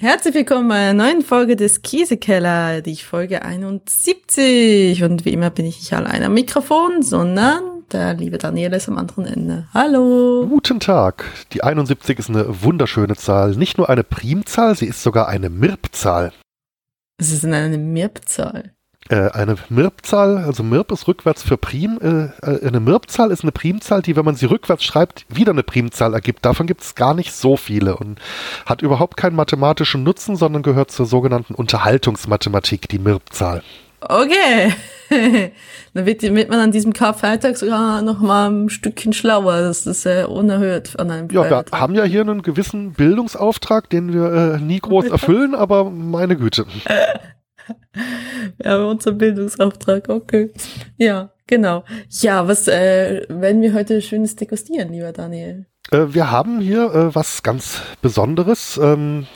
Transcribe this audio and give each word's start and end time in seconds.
Herzlich 0.00 0.32
willkommen 0.34 0.68
bei 0.68 0.76
einer 0.76 0.94
neuen 0.94 1.22
Folge 1.22 1.56
des 1.56 1.82
Käsekeller, 1.82 2.82
die 2.82 2.94
Folge 2.94 3.42
71. 3.42 5.02
Und 5.02 5.24
wie 5.24 5.32
immer 5.32 5.50
bin 5.50 5.66
ich 5.66 5.80
nicht 5.80 5.92
allein 5.92 6.22
am 6.22 6.34
Mikrofon, 6.34 7.02
sondern 7.02 7.82
der 7.90 8.14
liebe 8.14 8.38
Daniel 8.38 8.74
ist 8.74 8.88
am 8.88 8.96
anderen 8.96 9.26
Ende. 9.26 9.66
Hallo. 9.74 10.46
Guten 10.48 10.78
Tag. 10.78 11.24
Die 11.52 11.64
71 11.64 12.16
ist 12.16 12.30
eine 12.30 12.62
wunderschöne 12.62 13.16
Zahl. 13.16 13.56
Nicht 13.56 13.76
nur 13.76 13.90
eine 13.90 14.04
Primzahl, 14.04 14.76
sie 14.76 14.86
ist 14.86 15.02
sogar 15.02 15.26
eine 15.26 15.50
Mirbzahl. 15.50 16.32
Es 17.20 17.32
ist 17.32 17.44
eine 17.44 17.76
Mirbzahl. 17.76 18.74
Äh, 19.08 19.30
eine 19.30 19.56
Mirbzahl, 19.70 20.38
also 20.38 20.62
Mirb 20.62 20.92
ist 20.92 21.08
rückwärts 21.08 21.42
für 21.42 21.56
Prim. 21.56 21.98
Äh, 22.02 22.46
äh, 22.46 22.66
eine 22.66 22.80
Mirbzahl 22.80 23.30
ist 23.30 23.42
eine 23.42 23.52
Primzahl, 23.52 24.02
die, 24.02 24.16
wenn 24.16 24.24
man 24.24 24.34
sie 24.34 24.46
rückwärts 24.46 24.84
schreibt, 24.84 25.24
wieder 25.28 25.52
eine 25.52 25.62
Primzahl 25.62 26.12
ergibt. 26.12 26.44
Davon 26.44 26.66
gibt 26.66 26.82
es 26.82 26.94
gar 26.94 27.14
nicht 27.14 27.32
so 27.32 27.56
viele 27.56 27.96
und 27.96 28.20
hat 28.66 28.82
überhaupt 28.82 29.16
keinen 29.16 29.36
mathematischen 29.36 30.02
Nutzen, 30.02 30.36
sondern 30.36 30.62
gehört 30.62 30.90
zur 30.90 31.06
sogenannten 31.06 31.54
Unterhaltungsmathematik, 31.54 32.88
die 32.88 32.98
Mirbzahl. 32.98 33.62
Okay. 34.00 34.72
Dann 35.94 36.06
wird, 36.06 36.22
wird, 36.22 36.50
man 36.50 36.60
an 36.60 36.70
diesem 36.70 36.92
Karfreitag 36.92 37.56
sogar 37.56 38.02
noch 38.02 38.20
mal 38.20 38.50
ein 38.50 38.68
Stückchen 38.68 39.12
schlauer. 39.14 39.62
Das 39.62 39.86
ist 39.86 40.04
äh, 40.04 40.24
unerhört 40.28 40.98
an 41.00 41.10
einem 41.10 41.30
Ja, 41.30 41.42
Feiertag. 41.42 41.72
wir 41.72 41.80
haben 41.80 41.94
ja 41.94 42.04
hier 42.04 42.20
einen 42.20 42.42
gewissen 42.42 42.92
Bildungsauftrag, 42.92 43.88
den 43.88 44.12
wir 44.12 44.56
äh, 44.56 44.60
nie 44.60 44.80
groß 44.80 45.06
erfüllen, 45.06 45.54
aber 45.54 45.90
meine 45.90 46.36
Güte. 46.36 46.66
Wir 48.56 48.70
haben 48.70 48.84
unseren 48.86 49.18
Bildungsauftrag, 49.18 50.08
okay. 50.08 50.50
Ja, 50.96 51.30
genau. 51.46 51.84
Ja, 52.08 52.46
was 52.48 52.68
äh, 52.68 53.26
werden 53.28 53.62
wir 53.62 53.74
heute 53.74 54.00
Schönes 54.02 54.36
degustieren, 54.36 54.92
lieber 54.92 55.12
Daniel? 55.12 55.66
Äh, 55.90 56.06
wir 56.08 56.30
haben 56.30 56.60
hier 56.60 56.94
äh, 56.94 57.14
was 57.14 57.42
ganz 57.42 57.82
Besonderes. 58.02 58.78
Ähm, 58.82 59.26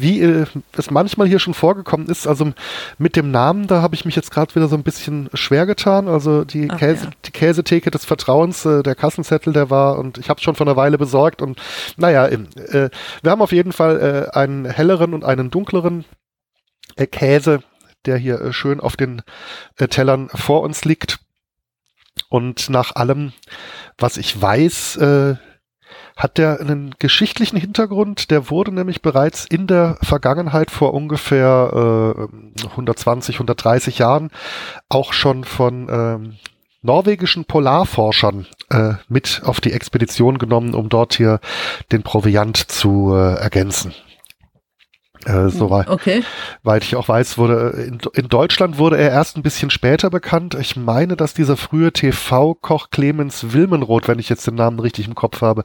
wie 0.00 0.20
äh, 0.22 0.46
es 0.76 0.90
manchmal 0.90 1.26
hier 1.26 1.38
schon 1.38 1.54
vorgekommen 1.54 2.08
ist, 2.08 2.26
also 2.26 2.52
mit 2.98 3.16
dem 3.16 3.30
Namen, 3.30 3.66
da 3.66 3.82
habe 3.82 3.94
ich 3.94 4.04
mich 4.04 4.16
jetzt 4.16 4.30
gerade 4.30 4.54
wieder 4.54 4.68
so 4.68 4.76
ein 4.76 4.82
bisschen 4.82 5.28
schwer 5.34 5.66
getan. 5.66 6.08
Also 6.08 6.44
die, 6.44 6.68
Ach, 6.70 6.78
Käse, 6.78 7.04
ja. 7.04 7.10
die 7.26 7.30
Käsetheke 7.30 7.90
des 7.90 8.04
Vertrauens, 8.04 8.64
äh, 8.64 8.82
der 8.82 8.94
Kassenzettel, 8.94 9.52
der 9.52 9.70
war 9.70 9.98
und 9.98 10.18
ich 10.18 10.28
habe 10.28 10.38
es 10.38 10.44
schon 10.44 10.54
vor 10.54 10.66
einer 10.66 10.76
Weile 10.76 10.98
besorgt 10.98 11.42
und 11.42 11.60
naja, 11.96 12.26
äh, 12.26 12.38
wir 13.22 13.30
haben 13.30 13.42
auf 13.42 13.52
jeden 13.52 13.72
Fall 13.72 14.28
äh, 14.32 14.36
einen 14.36 14.64
helleren 14.64 15.14
und 15.14 15.24
einen 15.24 15.50
dunkleren 15.50 16.04
äh, 16.96 17.06
Käse 17.06 17.60
der 18.06 18.16
hier 18.16 18.40
äh, 18.40 18.52
schön 18.52 18.80
auf 18.80 18.96
den 18.96 19.22
äh, 19.76 19.88
Tellern 19.88 20.28
vor 20.28 20.62
uns 20.62 20.84
liegt. 20.84 21.20
Und 22.28 22.68
nach 22.70 22.94
allem, 22.96 23.32
was 23.98 24.16
ich 24.16 24.40
weiß, 24.40 24.96
äh, 24.96 25.36
hat 26.16 26.38
der 26.38 26.60
einen 26.60 26.94
geschichtlichen 26.98 27.56
Hintergrund. 27.56 28.30
Der 28.30 28.50
wurde 28.50 28.72
nämlich 28.72 29.00
bereits 29.00 29.46
in 29.46 29.66
der 29.66 29.96
Vergangenheit 30.02 30.70
vor 30.70 30.92
ungefähr 30.92 32.18
äh, 32.62 32.66
120, 32.66 33.36
130 33.36 33.98
Jahren 33.98 34.30
auch 34.88 35.12
schon 35.12 35.44
von 35.44 35.88
ähm, 35.90 36.36
norwegischen 36.82 37.44
Polarforschern 37.44 38.46
mit 39.08 39.42
auf 39.44 39.60
die 39.60 39.72
Expedition 39.72 40.38
genommen, 40.38 40.74
um 40.74 40.88
dort 40.88 41.14
hier 41.14 41.40
den 41.92 42.02
Proviant 42.04 42.56
zu 42.56 43.12
ergänzen. 43.12 43.92
Äh, 45.26 45.50
soweit 45.50 45.88
okay. 45.88 46.24
weil 46.62 46.82
ich 46.82 46.96
auch 46.96 47.08
weiß, 47.08 47.36
wurde 47.36 47.70
in, 47.86 47.98
in, 48.14 48.28
Deutschland 48.28 48.78
wurde 48.78 48.96
er 48.96 49.10
erst 49.10 49.36
ein 49.36 49.42
bisschen 49.42 49.68
später 49.68 50.08
bekannt. 50.08 50.54
Ich 50.54 50.76
meine, 50.76 51.14
dass 51.14 51.34
dieser 51.34 51.58
frühe 51.58 51.92
TV-Koch 51.92 52.88
Clemens 52.90 53.52
Wilmenroth, 53.52 54.08
wenn 54.08 54.18
ich 54.18 54.30
jetzt 54.30 54.46
den 54.46 54.54
Namen 54.54 54.78
richtig 54.78 55.06
im 55.06 55.14
Kopf 55.14 55.42
habe, 55.42 55.64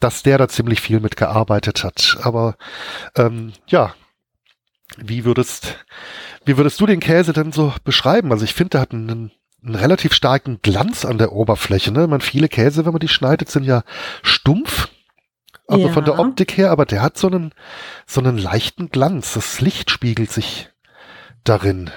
dass 0.00 0.24
der 0.24 0.38
da 0.38 0.48
ziemlich 0.48 0.80
viel 0.80 0.98
mitgearbeitet 0.98 1.84
hat. 1.84 2.18
Aber 2.22 2.56
ähm, 3.14 3.52
ja, 3.68 3.94
wie 4.96 5.24
würdest, 5.24 5.84
wie 6.44 6.56
würdest 6.56 6.80
du 6.80 6.86
den 6.86 7.00
Käse 7.00 7.32
denn 7.32 7.52
so 7.52 7.72
beschreiben? 7.84 8.32
Also 8.32 8.44
ich 8.44 8.54
finde, 8.54 8.70
der 8.70 8.80
hat 8.80 8.92
einen, 8.92 9.30
einen 9.62 9.74
relativ 9.74 10.14
starken 10.14 10.58
Glanz 10.62 11.04
an 11.04 11.18
der 11.18 11.32
Oberfläche. 11.32 11.92
Ne? 11.92 12.08
Man 12.08 12.20
viele 12.20 12.48
Käse, 12.48 12.84
wenn 12.84 12.92
man 12.92 13.00
die 13.00 13.08
schneidet, 13.08 13.50
sind 13.50 13.64
ja 13.64 13.84
stumpf 14.22 14.88
also 15.66 15.86
ja. 15.88 15.92
von 15.92 16.04
der 16.04 16.18
Optik 16.18 16.56
her, 16.56 16.70
aber 16.70 16.86
der 16.86 17.02
hat 17.02 17.18
so 17.18 17.28
einen, 17.28 17.52
so 18.06 18.20
einen 18.20 18.38
leichten 18.38 18.90
Glanz. 18.90 19.34
Das 19.34 19.60
Licht 19.60 19.90
spiegelt 19.90 20.30
sich 20.30 20.70
darin. 21.44 21.90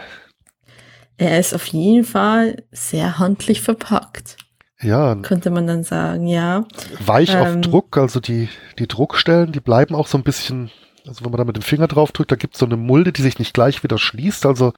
Er 1.18 1.40
ist 1.40 1.54
auf 1.54 1.66
jeden 1.68 2.06
Fall 2.06 2.64
sehr 2.72 3.20
handlich 3.20 3.62
verpackt. 3.62 4.38
Ja. 4.82 5.16
Könnte 5.16 5.50
man 5.50 5.68
dann 5.68 5.84
sagen, 5.84 6.26
ja. 6.28 6.66
Weich 7.06 7.34
ähm, 7.34 7.42
auf 7.42 7.62
Druck, 7.62 7.98
also 7.98 8.20
die, 8.20 8.48
die 8.80 8.88
Druckstellen, 8.88 9.52
die 9.52 9.60
bleiben 9.60 9.94
auch 9.94 10.08
so 10.08 10.18
ein 10.18 10.24
bisschen, 10.24 10.72
also 11.06 11.26
wenn 11.26 11.32
man 11.32 11.38
da 11.40 11.44
mit 11.44 11.58
dem 11.58 11.62
Finger 11.64 11.88
drauf 11.88 12.14
drückt, 12.14 12.32
da 12.32 12.38
gibt 12.38 12.56
es 12.56 12.60
so 12.60 12.66
eine 12.66 12.78
Mulde, 12.78 13.12
die 13.12 13.22
sich 13.22 13.40
nicht 13.40 13.54
gleich 13.54 13.84
wieder 13.84 13.98
schließt, 13.98 14.46
also 14.46 14.72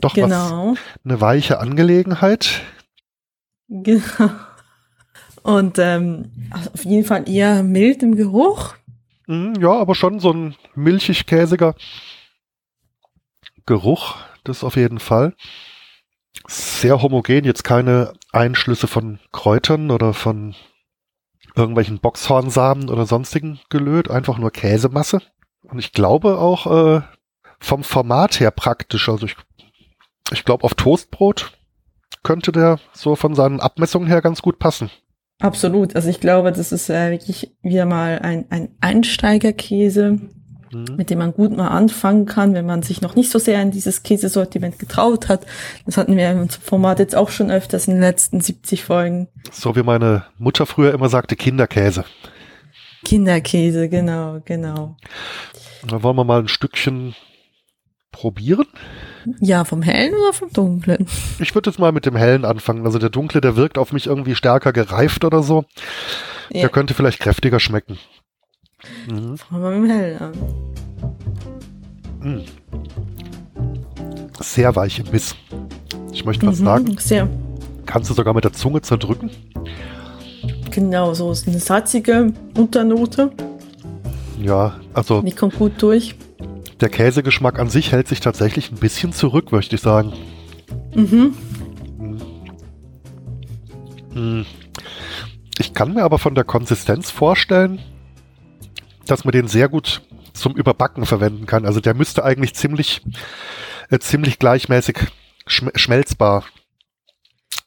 doch 0.00 0.14
genau. 0.14 0.72
was, 0.72 0.78
eine 1.04 1.20
weiche 1.20 1.60
Angelegenheit. 1.60 2.62
Genau. 3.68 4.30
Und 5.42 5.78
ähm, 5.78 6.30
auf 6.74 6.84
jeden 6.84 7.04
Fall 7.04 7.28
eher 7.28 7.62
mild 7.62 8.02
im 8.02 8.16
Geruch. 8.16 8.74
Mm, 9.26 9.54
ja, 9.60 9.72
aber 9.72 9.94
schon 9.94 10.20
so 10.20 10.32
ein 10.32 10.54
milchig-käsiger 10.74 11.74
Geruch, 13.66 14.16
das 14.44 14.64
auf 14.64 14.76
jeden 14.76 14.98
Fall. 14.98 15.34
Sehr 16.46 17.02
homogen, 17.02 17.44
jetzt 17.44 17.64
keine 17.64 18.12
Einschlüsse 18.32 18.86
von 18.86 19.18
Kräutern 19.32 19.90
oder 19.90 20.14
von 20.14 20.54
irgendwelchen 21.56 21.98
Boxhornsamen 21.98 22.88
oder 22.88 23.06
sonstigen 23.06 23.60
gelöt, 23.68 24.10
einfach 24.10 24.38
nur 24.38 24.50
Käsemasse. 24.50 25.20
Und 25.62 25.78
ich 25.78 25.92
glaube 25.92 26.38
auch 26.38 26.66
äh, 26.66 27.02
vom 27.60 27.84
Format 27.84 28.40
her 28.40 28.50
praktisch. 28.50 29.08
Also 29.08 29.26
ich, 29.26 29.36
ich 30.32 30.44
glaube 30.44 30.64
auf 30.64 30.74
Toastbrot 30.74 31.52
könnte 32.22 32.52
der 32.52 32.78
so 32.92 33.16
von 33.16 33.34
seinen 33.34 33.60
Abmessungen 33.60 34.08
her 34.08 34.22
ganz 34.22 34.42
gut 34.42 34.58
passen. 34.58 34.90
Absolut. 35.40 35.96
Also 35.96 36.08
ich 36.08 36.20
glaube, 36.20 36.52
das 36.52 36.70
ist 36.70 36.90
äh, 36.90 37.10
wirklich 37.10 37.50
wieder 37.62 37.86
mal 37.86 38.18
ein, 38.18 38.44
ein 38.50 38.68
Einsteigerkäse, 38.80 40.18
mhm. 40.70 40.96
mit 40.96 41.08
dem 41.08 41.18
man 41.18 41.32
gut 41.32 41.56
mal 41.56 41.68
anfangen 41.68 42.26
kann, 42.26 42.52
wenn 42.52 42.66
man 42.66 42.82
sich 42.82 43.00
noch 43.00 43.16
nicht 43.16 43.30
so 43.30 43.38
sehr 43.38 43.60
in 43.62 43.70
dieses 43.70 44.02
Käsesortiment 44.02 44.78
getraut 44.78 45.28
hat. 45.28 45.46
Das 45.86 45.96
hatten 45.96 46.16
wir 46.16 46.30
im 46.30 46.48
Format 46.50 46.98
jetzt 46.98 47.16
auch 47.16 47.30
schon 47.30 47.50
öfters 47.50 47.88
in 47.88 47.94
den 47.94 48.02
letzten 48.02 48.40
70 48.40 48.84
Folgen. 48.84 49.28
So 49.50 49.74
wie 49.76 49.82
meine 49.82 50.24
Mutter 50.38 50.66
früher 50.66 50.92
immer 50.92 51.08
sagte, 51.08 51.36
Kinderkäse. 51.36 52.04
Kinderkäse, 53.04 53.88
genau, 53.88 54.40
genau. 54.44 54.96
Dann 55.88 56.02
wollen 56.02 56.16
wir 56.16 56.24
mal 56.24 56.40
ein 56.40 56.48
Stückchen 56.48 57.14
probieren. 58.12 58.66
Ja, 59.40 59.64
vom 59.64 59.82
hellen 59.82 60.14
oder 60.14 60.32
vom 60.32 60.50
dunklen? 60.52 61.06
Ich 61.38 61.54
würde 61.54 61.70
jetzt 61.70 61.78
mal 61.78 61.92
mit 61.92 62.06
dem 62.06 62.16
hellen 62.16 62.44
anfangen. 62.44 62.86
Also 62.86 62.98
der 62.98 63.10
dunkle, 63.10 63.40
der 63.40 63.56
wirkt 63.56 63.78
auf 63.78 63.92
mich 63.92 64.06
irgendwie 64.06 64.34
stärker 64.34 64.72
gereift 64.72 65.24
oder 65.24 65.42
so. 65.42 65.64
Ja. 66.50 66.62
Der 66.62 66.68
könnte 66.68 66.94
vielleicht 66.94 67.20
kräftiger 67.20 67.60
schmecken. 67.60 67.98
Mhm. 69.08 69.36
Fangen 69.36 69.62
wir 69.62 69.70
mit 69.70 69.90
dem 69.90 69.96
hellen 69.96 70.18
an. 70.18 70.32
Mhm. 72.20 72.44
Sehr 74.40 74.74
weich 74.74 74.98
im 74.98 75.06
Biss. 75.06 75.36
Ich 76.12 76.24
möchte 76.24 76.46
was 76.46 76.60
mhm, 76.60 76.64
sagen. 76.64 76.96
Sehr. 76.98 77.28
Kannst 77.86 78.10
du 78.10 78.14
sogar 78.14 78.34
mit 78.34 78.44
der 78.44 78.52
Zunge 78.52 78.80
zerdrücken? 78.82 79.30
Genau, 80.70 81.12
so 81.14 81.32
ist 81.32 81.46
eine 81.48 81.58
satzige 81.58 82.32
Unternote. 82.56 83.32
Ja, 84.40 84.74
also. 84.94 85.20
Die 85.22 85.32
kommt 85.32 85.56
gut 85.56 85.72
durch 85.78 86.14
der 86.80 86.88
Käsegeschmack 86.88 87.58
an 87.58 87.68
sich 87.68 87.92
hält 87.92 88.08
sich 88.08 88.20
tatsächlich 88.20 88.70
ein 88.70 88.78
bisschen 88.78 89.12
zurück, 89.12 89.52
möchte 89.52 89.76
ich 89.76 89.82
sagen. 89.82 90.12
Mhm. 90.94 91.34
Hm. 94.12 94.46
Ich 95.58 95.74
kann 95.74 95.94
mir 95.94 96.04
aber 96.04 96.18
von 96.18 96.34
der 96.34 96.44
Konsistenz 96.44 97.10
vorstellen, 97.10 97.80
dass 99.06 99.24
man 99.24 99.32
den 99.32 99.46
sehr 99.46 99.68
gut 99.68 100.02
zum 100.32 100.54
Überbacken 100.54 101.06
verwenden 101.06 101.46
kann. 101.46 101.66
Also 101.66 101.80
der 101.80 101.94
müsste 101.94 102.24
eigentlich 102.24 102.54
ziemlich, 102.54 103.02
äh, 103.90 103.98
ziemlich 103.98 104.38
gleichmäßig 104.38 104.98
schm 105.46 105.70
schmelzbar 105.74 106.44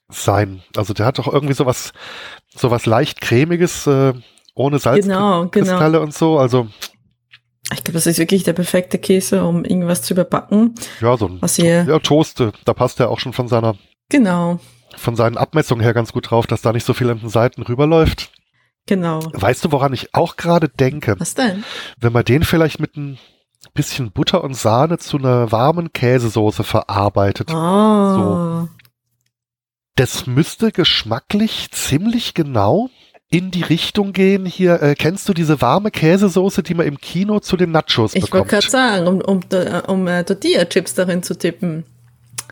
sein. 0.09 0.63
Also 0.75 0.93
der 0.93 1.05
hat 1.05 1.19
doch 1.19 1.31
irgendwie 1.31 1.53
sowas, 1.53 1.93
sowas 2.55 2.85
leicht 2.85 3.21
cremiges, 3.21 3.87
äh, 3.87 4.13
ohne 4.55 4.79
Salzkristalle 4.79 5.49
genau, 5.51 5.89
genau. 5.91 6.01
und 6.01 6.13
so. 6.13 6.39
Also 6.39 6.67
das 7.93 8.07
ist 8.07 8.19
wirklich 8.19 8.43
der 8.43 8.53
perfekte 8.53 8.97
Käse, 8.97 9.45
um 9.45 9.63
irgendwas 9.63 10.01
zu 10.01 10.13
überbacken. 10.13 10.75
Ja, 11.01 11.15
so 11.17 11.27
ein 11.27 11.41
was 11.41 11.55
hier 11.55 11.85
ja, 11.87 11.99
Toast, 11.99 12.43
da 12.65 12.73
passt 12.73 12.99
er 12.99 13.09
auch 13.09 13.19
schon 13.19 13.33
von 13.33 13.47
seiner 13.47 13.75
genau 14.09 14.59
von 14.95 15.15
seinen 15.15 15.37
Abmessungen 15.37 15.83
her 15.83 15.93
ganz 15.93 16.11
gut 16.13 16.29
drauf, 16.29 16.47
dass 16.47 16.61
da 16.61 16.71
nicht 16.71 16.85
so 16.85 16.93
viel 16.93 17.09
an 17.09 17.19
den 17.19 17.29
Seiten 17.29 17.63
rüberläuft. 17.63 18.31
Genau. 18.85 19.21
Weißt 19.33 19.63
du, 19.65 19.71
woran 19.71 19.93
ich 19.93 20.13
auch 20.13 20.35
gerade 20.35 20.69
denke? 20.69 21.15
Was 21.19 21.35
denn? 21.35 21.63
Wenn 21.99 22.13
man 22.13 22.25
den 22.25 22.43
vielleicht 22.43 22.79
mit 22.79 22.97
ein 22.97 23.17
bisschen 23.73 24.11
Butter 24.11 24.43
und 24.43 24.55
Sahne 24.55 24.97
zu 24.97 25.17
einer 25.17 25.51
warmen 25.51 25.93
Käsesoße 25.93 26.63
verarbeitet. 26.63 27.49
Oh. 27.53 28.13
So. 28.13 28.69
Das 29.95 30.27
müsste 30.27 30.71
geschmacklich 30.71 31.69
ziemlich 31.71 32.33
genau 32.33 32.89
in 33.33 33.49
die 33.49 33.63
Richtung 33.63 34.13
gehen 34.13 34.45
hier. 34.45 34.79
Äh, 34.81 34.93
kennst 34.93 35.27
du 35.27 35.33
diese 35.33 35.59
warme 35.59 35.89
Käsesoße, 35.89 36.61
die 36.61 36.75
man 36.75 36.85
im 36.85 36.99
Kino 36.99 37.39
zu 37.39 37.57
den 37.57 37.71
Nachos 37.71 38.13
ich 38.13 38.21
bekommt? 38.21 38.45
Ich 38.45 38.51
wollte 38.51 38.67
gerade 38.67 38.69
sagen, 38.69 39.07
um, 39.07 39.21
um, 39.21 39.41
um, 39.87 40.07
äh, 40.07 40.23
Tortilla-Chips 40.23 40.93
darin 40.93 41.23
zu 41.23 41.35
tippen. 41.35 41.83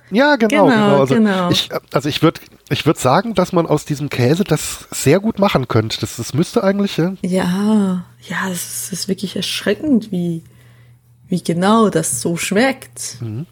Ja, 0.10 0.38
genau, 0.38 0.66
genau. 0.66 0.75
Genau, 0.75 1.00
Also 1.00 1.16
genau. 1.16 1.50
ich, 1.51 1.69
also 1.94 2.10
ich 2.10 2.24
würde 2.24 2.42
ich 2.69 2.86
würd 2.88 2.98
sagen, 2.98 3.36
dass 3.36 3.54
man 3.54 3.68
aus 3.68 3.86
diesem 3.86 4.10
Käse 4.10 4.44
das 4.44 4.88
sehr 4.89 5.19
gut 5.19 5.38
machen 5.38 5.68
könnte. 5.68 6.00
Das, 6.01 6.18
das 6.18 6.33
müsste 6.33 6.63
eigentlich, 6.63 6.98
ja. 6.98 7.13
Ja, 7.22 8.04
ja, 8.28 8.50
es 8.50 8.86
ist, 8.86 8.94
ist 8.94 9.07
wirklich 9.07 9.36
erschreckend, 9.36 10.12
wie, 10.12 10.42
wie 11.28 11.44
genau 11.44 11.89
das 11.89 12.22
so 12.22 12.38
schmeckt. 12.38 13.18
Mhm. 13.22 13.45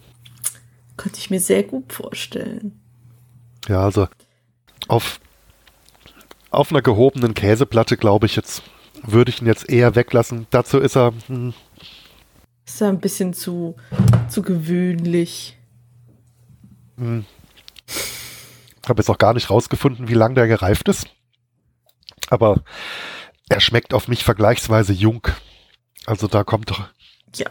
Könnte 0.96 1.18
ich 1.18 1.30
mir 1.30 1.40
sehr 1.40 1.62
gut 1.62 1.92
vorstellen. 1.92 2.80
Ja, 3.68 3.84
also 3.84 4.08
auf, 4.88 5.20
auf 6.50 6.70
einer 6.70 6.82
gehobenen 6.82 7.34
Käseplatte, 7.34 7.96
glaube 7.96 8.26
ich, 8.26 8.36
jetzt 8.36 8.62
würde 9.02 9.30
ich 9.30 9.40
ihn 9.40 9.46
jetzt 9.46 9.68
eher 9.68 9.94
weglassen. 9.94 10.46
Dazu 10.50 10.78
ist 10.78 10.96
er, 10.96 11.12
hm, 11.26 11.54
Ist 12.66 12.80
ja 12.80 12.88
ein 12.88 13.00
bisschen 13.00 13.32
zu, 13.32 13.76
zu 14.28 14.42
gewöhnlich. 14.42 15.56
habe 18.90 19.00
jetzt 19.00 19.08
auch 19.08 19.18
gar 19.18 19.32
nicht 19.34 19.48
rausgefunden, 19.50 20.08
wie 20.08 20.14
lang 20.14 20.34
der 20.34 20.48
gereift 20.48 20.88
ist. 20.88 21.06
Aber 22.28 22.62
er 23.48 23.60
schmeckt 23.60 23.94
auf 23.94 24.06
mich 24.08 24.22
vergleichsweise 24.22 24.92
jung. 24.92 25.26
Also 26.06 26.26
da 26.28 26.44
kommt 26.44 26.70
doch, 26.70 26.88
Ja. 27.34 27.46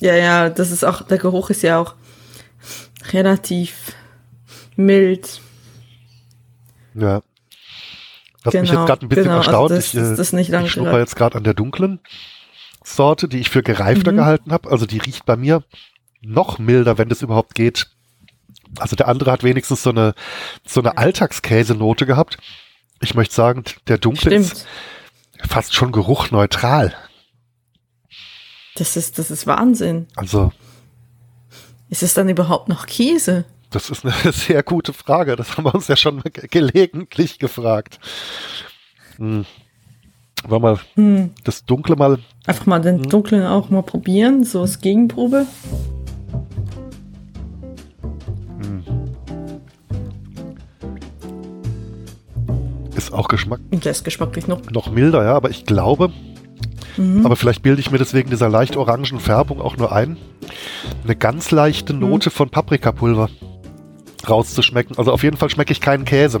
Ja, 0.00 0.14
ja, 0.14 0.50
das 0.50 0.70
ist 0.70 0.84
auch, 0.84 1.02
der 1.02 1.18
Geruch 1.18 1.50
ist 1.50 1.62
ja 1.62 1.78
auch 1.80 1.94
relativ 3.12 3.92
mild. 4.76 5.40
ja. 6.94 7.22
Was 8.44 8.54
mich 8.54 8.68
Genau, 8.70 8.80
jetzt 8.82 8.86
gerade 8.88 9.06
ein 9.06 9.08
bisschen 9.08 9.24
genau, 9.24 9.36
also 9.38 9.50
erstaunt, 9.50 9.70
das- 9.72 9.94
ich, 9.94 9.94
äh, 9.94 10.16
das 10.16 10.32
nicht 10.32 10.50
ich 10.52 10.70
schnupper 10.70 10.90
gereift. 10.90 11.08
jetzt 11.08 11.16
gerade 11.16 11.36
an 11.38 11.44
der 11.44 11.54
dunklen 11.54 12.00
Sorte, 12.84 13.26
die 13.28 13.38
ich 13.40 13.50
für 13.50 13.62
gereifter 13.62 14.12
Mhm. 14.12 14.16
gehalten 14.18 14.52
habe. 14.52 14.70
Also 14.70 14.84
die 14.86 14.98
riecht 14.98 15.24
bei 15.26 15.36
mir 15.36 15.64
noch 16.20 16.58
milder, 16.58 16.98
wenn 16.98 17.08
das 17.08 17.22
überhaupt 17.22 17.54
geht. 17.54 17.88
Also 18.78 18.96
der 18.96 19.08
andere 19.08 19.30
hat 19.32 19.42
wenigstens 19.44 19.82
so 19.82 19.90
eine, 19.90 20.14
so 20.66 20.80
eine 20.80 20.98
Alltagskäsenote 20.98 22.06
gehabt. 22.06 22.38
Ich 23.00 23.14
möchte 23.14 23.34
sagen, 23.34 23.64
der 23.88 23.98
dunkle 23.98 24.34
ist 24.34 24.50
Stimmt. 24.50 24.66
fast 25.50 25.74
schon 25.74 25.92
geruchneutral. 25.92 26.94
Das 28.76 28.96
ist, 28.96 29.18
das 29.18 29.30
ist 29.30 29.46
Wahnsinn. 29.46 30.06
Also 30.16 30.52
Ist 31.90 32.02
es 32.02 32.14
dann 32.14 32.28
überhaupt 32.28 32.68
noch 32.68 32.86
Käse? 32.86 33.44
Das 33.74 33.90
ist 33.90 34.04
eine 34.04 34.14
sehr 34.32 34.62
gute 34.62 34.92
Frage. 34.92 35.34
Das 35.36 35.56
haben 35.56 35.64
wir 35.64 35.74
uns 35.74 35.88
ja 35.88 35.96
schon 35.96 36.22
gelegentlich 36.50 37.38
gefragt. 37.40 37.98
Hm. 39.16 39.44
Wollen 40.46 40.62
wir 40.62 40.78
Hm. 40.94 41.30
das 41.42 41.64
Dunkle 41.64 41.96
mal. 41.96 42.18
Einfach 42.46 42.66
mal 42.66 42.78
Mhm. 42.78 42.82
den 42.84 43.02
dunklen 43.02 43.44
auch 43.46 43.70
mal 43.70 43.82
probieren, 43.82 44.44
so 44.44 44.60
als 44.60 44.80
Gegenprobe. 44.80 45.46
Ist 52.96 53.12
auch 53.12 53.28
Geschmack 53.28 53.60
Und 53.70 53.84
der 53.84 53.92
ist 53.92 54.04
geschmacklich 54.04 54.46
noch. 54.46 54.70
noch 54.70 54.90
milder, 54.90 55.24
ja, 55.24 55.34
aber 55.34 55.50
ich 55.50 55.66
glaube, 55.66 56.10
Mhm. 56.96 57.26
aber 57.26 57.34
vielleicht 57.36 57.62
bilde 57.62 57.80
ich 57.80 57.90
mir 57.90 57.98
deswegen 57.98 58.30
dieser 58.30 58.48
leicht 58.48 58.76
orangen 58.76 59.18
Färbung 59.18 59.60
auch 59.60 59.76
nur 59.76 59.90
ein, 59.92 60.16
eine 61.02 61.16
ganz 61.16 61.50
leichte 61.50 61.92
Mhm. 61.92 62.00
Note 62.00 62.30
von 62.30 62.50
Paprikapulver 62.50 63.30
rauszuschmecken. 64.28 64.96
Also 64.98 65.12
auf 65.12 65.22
jeden 65.22 65.36
Fall 65.36 65.50
schmecke 65.50 65.72
ich 65.72 65.80
keinen 65.80 66.04
Käse. 66.04 66.40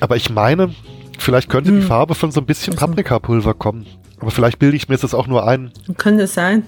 Aber 0.00 0.16
ich 0.16 0.30
meine, 0.30 0.74
vielleicht 1.18 1.48
könnte 1.48 1.70
die 1.72 1.78
Hm. 1.80 1.86
Farbe 1.86 2.14
von 2.14 2.30
so 2.30 2.40
ein 2.40 2.46
bisschen 2.46 2.74
Also- 2.74 2.86
Paprikapulver 2.86 3.54
kommen. 3.54 3.86
Aber 4.20 4.30
vielleicht 4.30 4.58
bilde 4.58 4.76
ich 4.76 4.88
mir 4.88 4.96
das 4.96 5.14
auch 5.14 5.26
nur 5.26 5.46
ein. 5.46 5.72
Könnte 5.96 6.26
sein. 6.26 6.64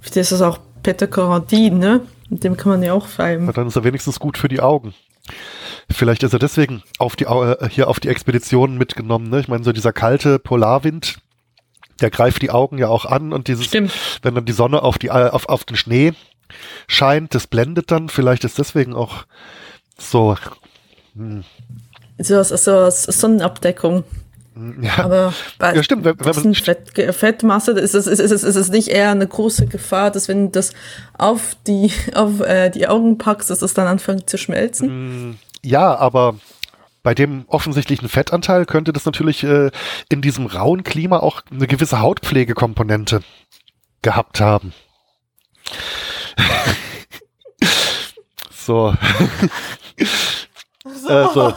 Vielleicht 0.00 0.16
ist 0.16 0.32
das 0.32 0.42
auch 0.42 0.58
Peter 0.82 1.06
ne? 1.78 2.02
Mit 2.28 2.44
dem 2.44 2.56
kann 2.56 2.72
man 2.72 2.82
ja 2.82 2.92
auch 2.92 3.06
feilen. 3.06 3.50
dann 3.52 3.66
ist 3.68 3.76
er 3.76 3.84
wenigstens 3.84 4.18
gut 4.18 4.38
für 4.38 4.48
die 4.48 4.60
Augen. 4.60 4.94
Vielleicht 5.90 6.22
ist 6.22 6.32
er 6.32 6.38
deswegen 6.38 6.82
auf 6.98 7.14
die, 7.16 7.24
äh, 7.24 7.68
hier 7.68 7.88
auf 7.88 8.00
die 8.00 8.08
Expeditionen 8.08 8.78
mitgenommen. 8.78 9.28
Ne? 9.30 9.40
Ich 9.40 9.48
meine, 9.48 9.64
so 9.64 9.72
dieser 9.72 9.92
kalte 9.92 10.38
Polarwind, 10.38 11.18
der 12.00 12.10
greift 12.10 12.42
die 12.42 12.50
Augen 12.50 12.78
ja 12.78 12.88
auch 12.88 13.04
an 13.04 13.32
und 13.32 13.48
dieses, 13.48 13.66
Stimmt. 13.66 13.92
wenn 14.22 14.34
dann 14.34 14.44
die 14.44 14.52
Sonne 14.52 14.82
auf, 14.82 14.98
die, 14.98 15.08
äh, 15.08 15.28
auf, 15.30 15.48
auf 15.48 15.64
den 15.64 15.76
Schnee 15.76 16.12
scheint, 16.86 17.34
das 17.34 17.46
blendet 17.46 17.90
dann. 17.90 18.08
Vielleicht 18.08 18.44
ist 18.44 18.58
deswegen 18.58 18.94
auch 18.94 19.24
so. 19.98 20.36
hm, 21.14 21.44
So 22.18 22.42
so 22.42 22.78
als 22.78 23.04
Sonnenabdeckung. 23.04 24.04
Ja, 24.80 25.04
Aber 25.04 25.34
bei 25.58 25.74
ja 25.74 25.82
stimmt. 25.82 26.04
Wenn, 26.04 26.18
wenn 26.18 26.34
man, 26.34 26.54
Fett, 26.54 27.14
Fettmasse 27.14 27.72
ist 27.72 27.94
es, 27.94 28.06
ist, 28.06 28.20
es, 28.20 28.42
ist 28.42 28.56
es 28.56 28.68
nicht 28.70 28.88
eher 28.88 29.10
eine 29.10 29.26
große 29.26 29.66
Gefahr, 29.66 30.10
dass 30.10 30.28
wenn 30.28 30.46
du 30.46 30.50
das 30.52 30.72
auf 31.18 31.56
die, 31.66 31.92
auf, 32.14 32.40
äh, 32.40 32.70
die 32.70 32.88
Augen 32.88 33.18
packst, 33.18 33.50
dass 33.50 33.60
es 33.60 33.74
dann 33.74 33.86
anfängt 33.86 34.30
zu 34.30 34.38
schmelzen? 34.38 35.38
ja, 35.62 35.94
aber 35.96 36.36
bei 37.02 37.14
dem 37.14 37.44
offensichtlichen 37.48 38.08
Fettanteil 38.08 38.66
könnte 38.66 38.92
das 38.92 39.04
natürlich 39.04 39.44
äh, 39.44 39.70
in 40.08 40.22
diesem 40.22 40.46
rauen 40.46 40.84
Klima 40.84 41.18
auch 41.18 41.42
eine 41.50 41.66
gewisse 41.66 42.00
Hautpflegekomponente 42.00 43.20
gehabt 44.02 44.40
haben. 44.40 44.72
So. 48.50 48.94
Also, 51.08 51.52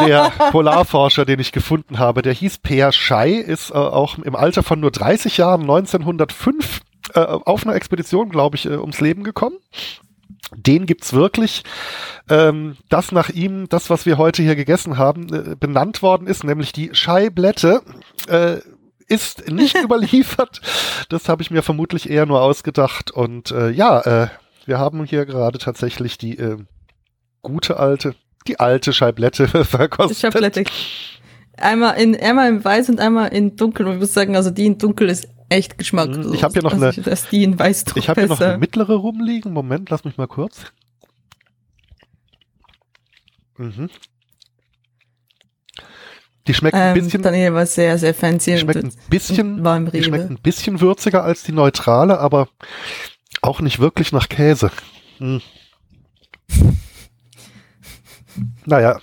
der 0.00 0.30
Polarforscher, 0.50 1.24
den 1.24 1.40
ich 1.40 1.52
gefunden 1.52 1.98
habe, 1.98 2.22
der 2.22 2.32
hieß 2.32 2.58
Peer 2.58 2.92
Schei, 2.92 3.32
ist 3.32 3.70
äh, 3.70 3.74
auch 3.74 4.18
im 4.18 4.36
Alter 4.36 4.62
von 4.62 4.80
nur 4.80 4.90
30 4.90 5.36
Jahren 5.36 5.62
1905 5.62 6.80
äh, 7.14 7.20
auf 7.20 7.66
einer 7.66 7.74
Expedition, 7.76 8.28
glaube 8.30 8.56
ich, 8.56 8.66
äh, 8.66 8.76
ums 8.76 9.00
Leben 9.00 9.24
gekommen. 9.24 9.56
Den 10.56 10.86
gibt's 10.86 11.12
wirklich. 11.12 11.62
Ähm, 12.30 12.76
das 12.88 13.12
nach 13.12 13.28
ihm, 13.28 13.68
das, 13.68 13.90
was 13.90 14.06
wir 14.06 14.16
heute 14.18 14.42
hier 14.42 14.56
gegessen 14.56 14.96
haben, 14.96 15.32
äh, 15.32 15.56
benannt 15.56 16.02
worden 16.02 16.26
ist, 16.26 16.42
nämlich 16.44 16.72
die 16.72 16.90
Scheiblätte, 16.94 17.82
äh, 18.28 18.58
ist 19.08 19.50
nicht 19.50 19.76
überliefert. 19.82 20.60
Das 21.08 21.28
habe 21.28 21.42
ich 21.42 21.50
mir 21.50 21.62
vermutlich 21.62 22.08
eher 22.10 22.26
nur 22.26 22.42
ausgedacht. 22.42 23.10
Und 23.10 23.50
äh, 23.50 23.70
ja, 23.70 24.00
äh, 24.00 24.28
wir 24.66 24.78
haben 24.78 25.04
hier 25.04 25.24
gerade 25.26 25.58
tatsächlich 25.58 26.18
die 26.18 26.38
äh, 26.38 26.58
gute 27.42 27.78
alte, 27.78 28.14
die 28.46 28.60
alte 28.60 28.92
Scheiblette 28.92 29.48
verkostet. 29.64 30.22
Habe 30.24 30.40
leider 30.40 30.62
einmal 31.56 31.98
in 32.00 32.14
einmal 32.20 32.48
in 32.50 32.64
weiß 32.64 32.88
und 32.90 33.00
einmal 33.00 33.28
in 33.32 33.56
dunkel. 33.56 33.86
Und 33.86 33.94
ich 33.94 34.00
muss 34.00 34.14
sagen, 34.14 34.36
also 34.36 34.50
die 34.50 34.66
in 34.66 34.78
dunkel 34.78 35.08
ist 35.08 35.26
echt 35.48 35.78
geschmacklos. 35.78 36.32
Ich 36.34 36.44
hab 36.44 36.52
hier 36.52 36.62
noch 36.62 36.72
also 36.72 36.84
eine- 36.86 36.94
Ich, 36.96 37.02
dass 37.04 37.28
die 37.28 37.42
in 37.42 37.58
weiß 37.58 37.84
Ich 37.94 38.08
habe 38.08 38.20
hier 38.20 38.28
noch 38.28 38.40
eine 38.40 38.58
mittlere 38.58 38.94
rumliegen. 38.94 39.52
Moment, 39.52 39.88
lass 39.90 40.04
mich 40.04 40.16
mal 40.18 40.26
kurz. 40.28 40.66
Mhm. 43.56 43.88
Die 46.48 46.54
schmeckt 46.54 46.74
ein 46.74 46.96
ähm, 46.96 47.04
bisschen, 47.04 47.22
Daniel 47.22 47.52
war 47.52 47.66
sehr, 47.66 47.98
sehr 47.98 48.14
fancy. 48.14 48.52
die 48.52 48.58
schmeckt 48.58 48.82
ein 48.82 48.92
bisschen, 49.10 49.62
war 49.62 49.76
im 49.76 49.90
die 49.90 50.02
schmeckt 50.02 50.30
ein 50.30 50.38
bisschen 50.38 50.80
würziger 50.80 51.22
als 51.22 51.42
die 51.42 51.52
neutrale, 51.52 52.18
aber 52.18 52.48
auch 53.42 53.60
nicht 53.60 53.80
wirklich 53.80 54.12
nach 54.12 54.28
Käse. 54.28 54.72
Hm. 55.18 55.40
Naja, 58.64 59.00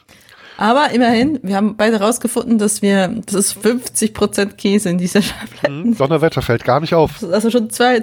Aber 0.56 0.92
immerhin, 0.92 1.40
wir 1.44 1.58
haben 1.58 1.76
beide 1.76 2.00
rausgefunden, 2.00 2.58
dass 2.58 2.82
wir, 2.82 3.10
das 3.26 3.36
ist 3.36 3.58
50% 3.58 4.54
Käse 4.54 4.90
in 4.90 4.98
dieser 4.98 5.22
Scheibletten. 5.22 5.84
hm, 5.84 5.98
Donnerwetter 5.98 6.42
fällt 6.42 6.64
gar 6.64 6.80
nicht 6.80 6.94
auf. 6.94 7.22
Also 7.22 7.52
schon 7.52 7.70
zwei, 7.70 8.02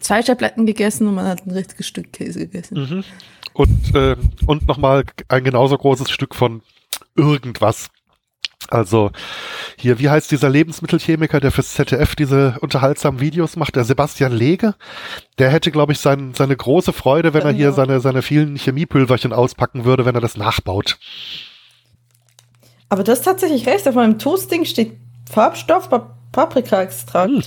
zwei 0.00 0.22
Scheibletten 0.22 0.66
gegessen 0.66 1.06
und 1.06 1.14
man 1.14 1.26
hat 1.26 1.46
ein 1.46 1.52
richtiges 1.52 1.86
Stück 1.86 2.12
Käse 2.12 2.40
gegessen. 2.40 2.78
Mhm. 2.78 3.04
Und, 3.52 3.94
äh, 3.94 4.16
und 4.46 4.66
nochmal 4.66 5.04
ein 5.28 5.44
genauso 5.44 5.78
großes 5.78 6.10
Stück 6.10 6.34
von 6.34 6.62
irgendwas. 7.16 7.88
Also 8.68 9.12
hier, 9.78 9.98
wie 10.00 10.08
heißt 10.08 10.30
dieser 10.30 10.48
Lebensmittelchemiker, 10.48 11.38
der 11.38 11.52
fürs 11.52 11.74
ZDF 11.74 12.16
diese 12.16 12.56
unterhaltsamen 12.60 13.20
Videos 13.20 13.54
macht? 13.54 13.76
Der 13.76 13.84
Sebastian 13.84 14.32
Lege. 14.32 14.74
Der 15.38 15.50
hätte, 15.50 15.70
glaube 15.70 15.92
ich, 15.92 16.00
sein, 16.00 16.32
seine 16.34 16.56
große 16.56 16.92
Freude, 16.92 17.32
wenn 17.34 17.42
er 17.42 17.52
hier 17.52 17.66
Genau. 17.66 17.76
seine, 17.76 18.00
seine 18.00 18.22
vielen 18.22 18.56
Chemiepulverchen 18.56 19.32
auspacken 19.32 19.84
würde, 19.84 20.04
wenn 20.04 20.14
er 20.16 20.20
das 20.20 20.36
nachbaut. 20.36 20.98
Aber 22.88 23.04
du 23.04 23.12
hast 23.12 23.22
tatsächlich 23.22 23.66
recht, 23.66 23.86
auf 23.86 23.94
meinem 23.94 24.18
Toasting 24.18 24.64
steht 24.64 24.96
Farbstoff, 25.30 25.88
Pa- 25.90 26.16
Paprika-Extrakt. 26.32 27.30
Hm. 27.30 27.42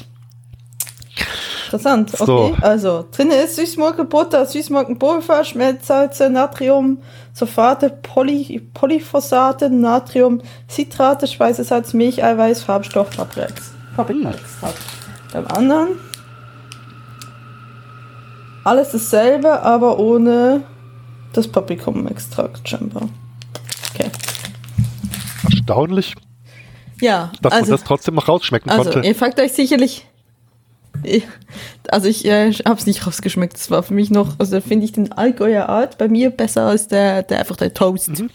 Interessant, 1.72 2.10
So. 2.18 2.46
okay. 2.46 2.56
Also, 2.62 3.06
drin 3.12 3.30
ist 3.30 3.56
Süßmolkenbutter, 3.58 4.46
Süßmolkenpulver, 4.48 5.44
Schmelzsalze, 5.44 6.30
Natrium, 6.32 6.98
Sulfate, 7.34 7.92
Poly 7.92 8.60
Polyphosate, 8.74 9.70
Natrium, 9.70 10.42
Citrate, 10.68 11.28
Speisesalz, 11.28 11.94
Milch, 11.94 12.24
Eiweiß, 12.24 12.64
Farbstoff, 12.64 13.12
Paprika- 13.12 13.54
Paprika-Extrakt. 13.96 14.78
Beim 15.32 15.46
anderen 15.48 15.90
alles 18.64 18.90
dasselbe, 18.92 19.62
aber 19.62 20.00
ohne 20.00 20.64
das 21.34 21.48
Paprikum-Extrakt 21.48 22.68
scheinbar. 22.68 23.10
Okay. 23.94 24.10
erstaunlich, 25.44 26.16
Ja, 27.02 27.32
dass 27.42 27.54
also, 27.54 27.66
man 27.72 27.80
das 27.80 27.84
trotzdem 27.88 28.16
noch 28.16 28.28
rausschmecken 28.28 28.70
also 28.70 28.92
konnte. 28.92 29.08
ihr 29.08 29.16
fragt 29.16 29.40
euch 29.40 29.54
sicherlich, 29.54 29.98
ich- 30.00 30.09
also 31.90 32.08
ich 32.08 32.26
äh, 32.26 32.52
hab's 32.66 32.86
nicht 32.86 33.06
rausgeschmeckt. 33.06 33.56
Es 33.58 33.70
war 33.72 33.84
für 33.84 33.94
mich 33.94 34.10
noch, 34.10 34.40
also 34.40 34.60
finde 34.62 34.86
ich 34.86 34.92
den 34.92 35.12
Allgäuer 35.12 35.68
Art 35.70 35.98
bei 35.98 36.08
mir 36.08 36.30
besser 36.30 36.64
als 36.68 36.88
der, 36.88 37.24
der 37.24 37.40
einfach 37.40 37.56
der 37.58 37.74
Toast. 37.74 38.10
Mhm. 38.20 38.30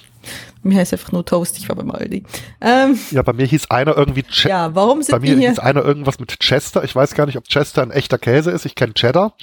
Mir 0.63 0.79
heißt 0.79 0.95
einfach 0.95 1.13
nur 1.13 1.25
Toast, 1.27 1.59
ich 1.59 1.69
war 1.69 1.77
beim 1.77 1.91
Aldi. 1.91 2.25
Ähm, 2.63 2.99
Ja, 3.11 3.21
bei 3.23 3.35
mir 3.35 3.45
hieß 3.47 3.71
einer 3.71 3.97
irgendwie 3.97 4.23
Che 4.23 4.49
ja, 4.49 4.75
warum 4.75 5.01
bei 5.01 5.05
sind 5.05 5.21
mir 5.23 5.29
wir 5.33 5.37
hier? 5.39 5.51
hieß 5.51 5.59
einer 5.59 5.85
irgendwas 5.85 6.19
mit 6.19 6.39
Chester. 6.41 6.83
Ich 6.85 6.97
weiß 6.97 7.15
gar 7.15 7.27
nicht, 7.27 7.37
ob 7.37 7.45
Chester 7.49 7.83
ein 7.83 7.91
echter 7.91 8.17
Käse 8.17 8.51
ist. 8.51 8.65
Ich 8.65 8.75
kenne 8.75 8.95
Cheddar. 8.95 9.37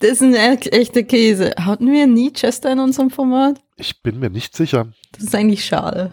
Das 0.00 0.10
ist 0.10 0.22
ein 0.22 0.34
e- 0.34 0.56
echter 0.70 1.02
Käse. 1.04 1.52
Hatten 1.58 1.90
wir 1.90 2.06
nie 2.06 2.30
Chester 2.32 2.70
in 2.72 2.80
unserem 2.80 3.08
Format? 3.10 3.60
Ich 3.76 4.02
bin 4.02 4.18
mir 4.18 4.28
nicht 4.30 4.54
sicher. 4.56 4.88
Das 5.12 5.24
ist 5.24 5.34
eigentlich 5.34 5.64
schade. 5.64 6.12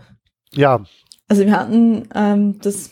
Ja, 0.54 0.82
Also 1.28 1.46
wir 1.46 1.52
hatten 1.52 2.08
ähm, 2.16 2.60
das. 2.62 2.92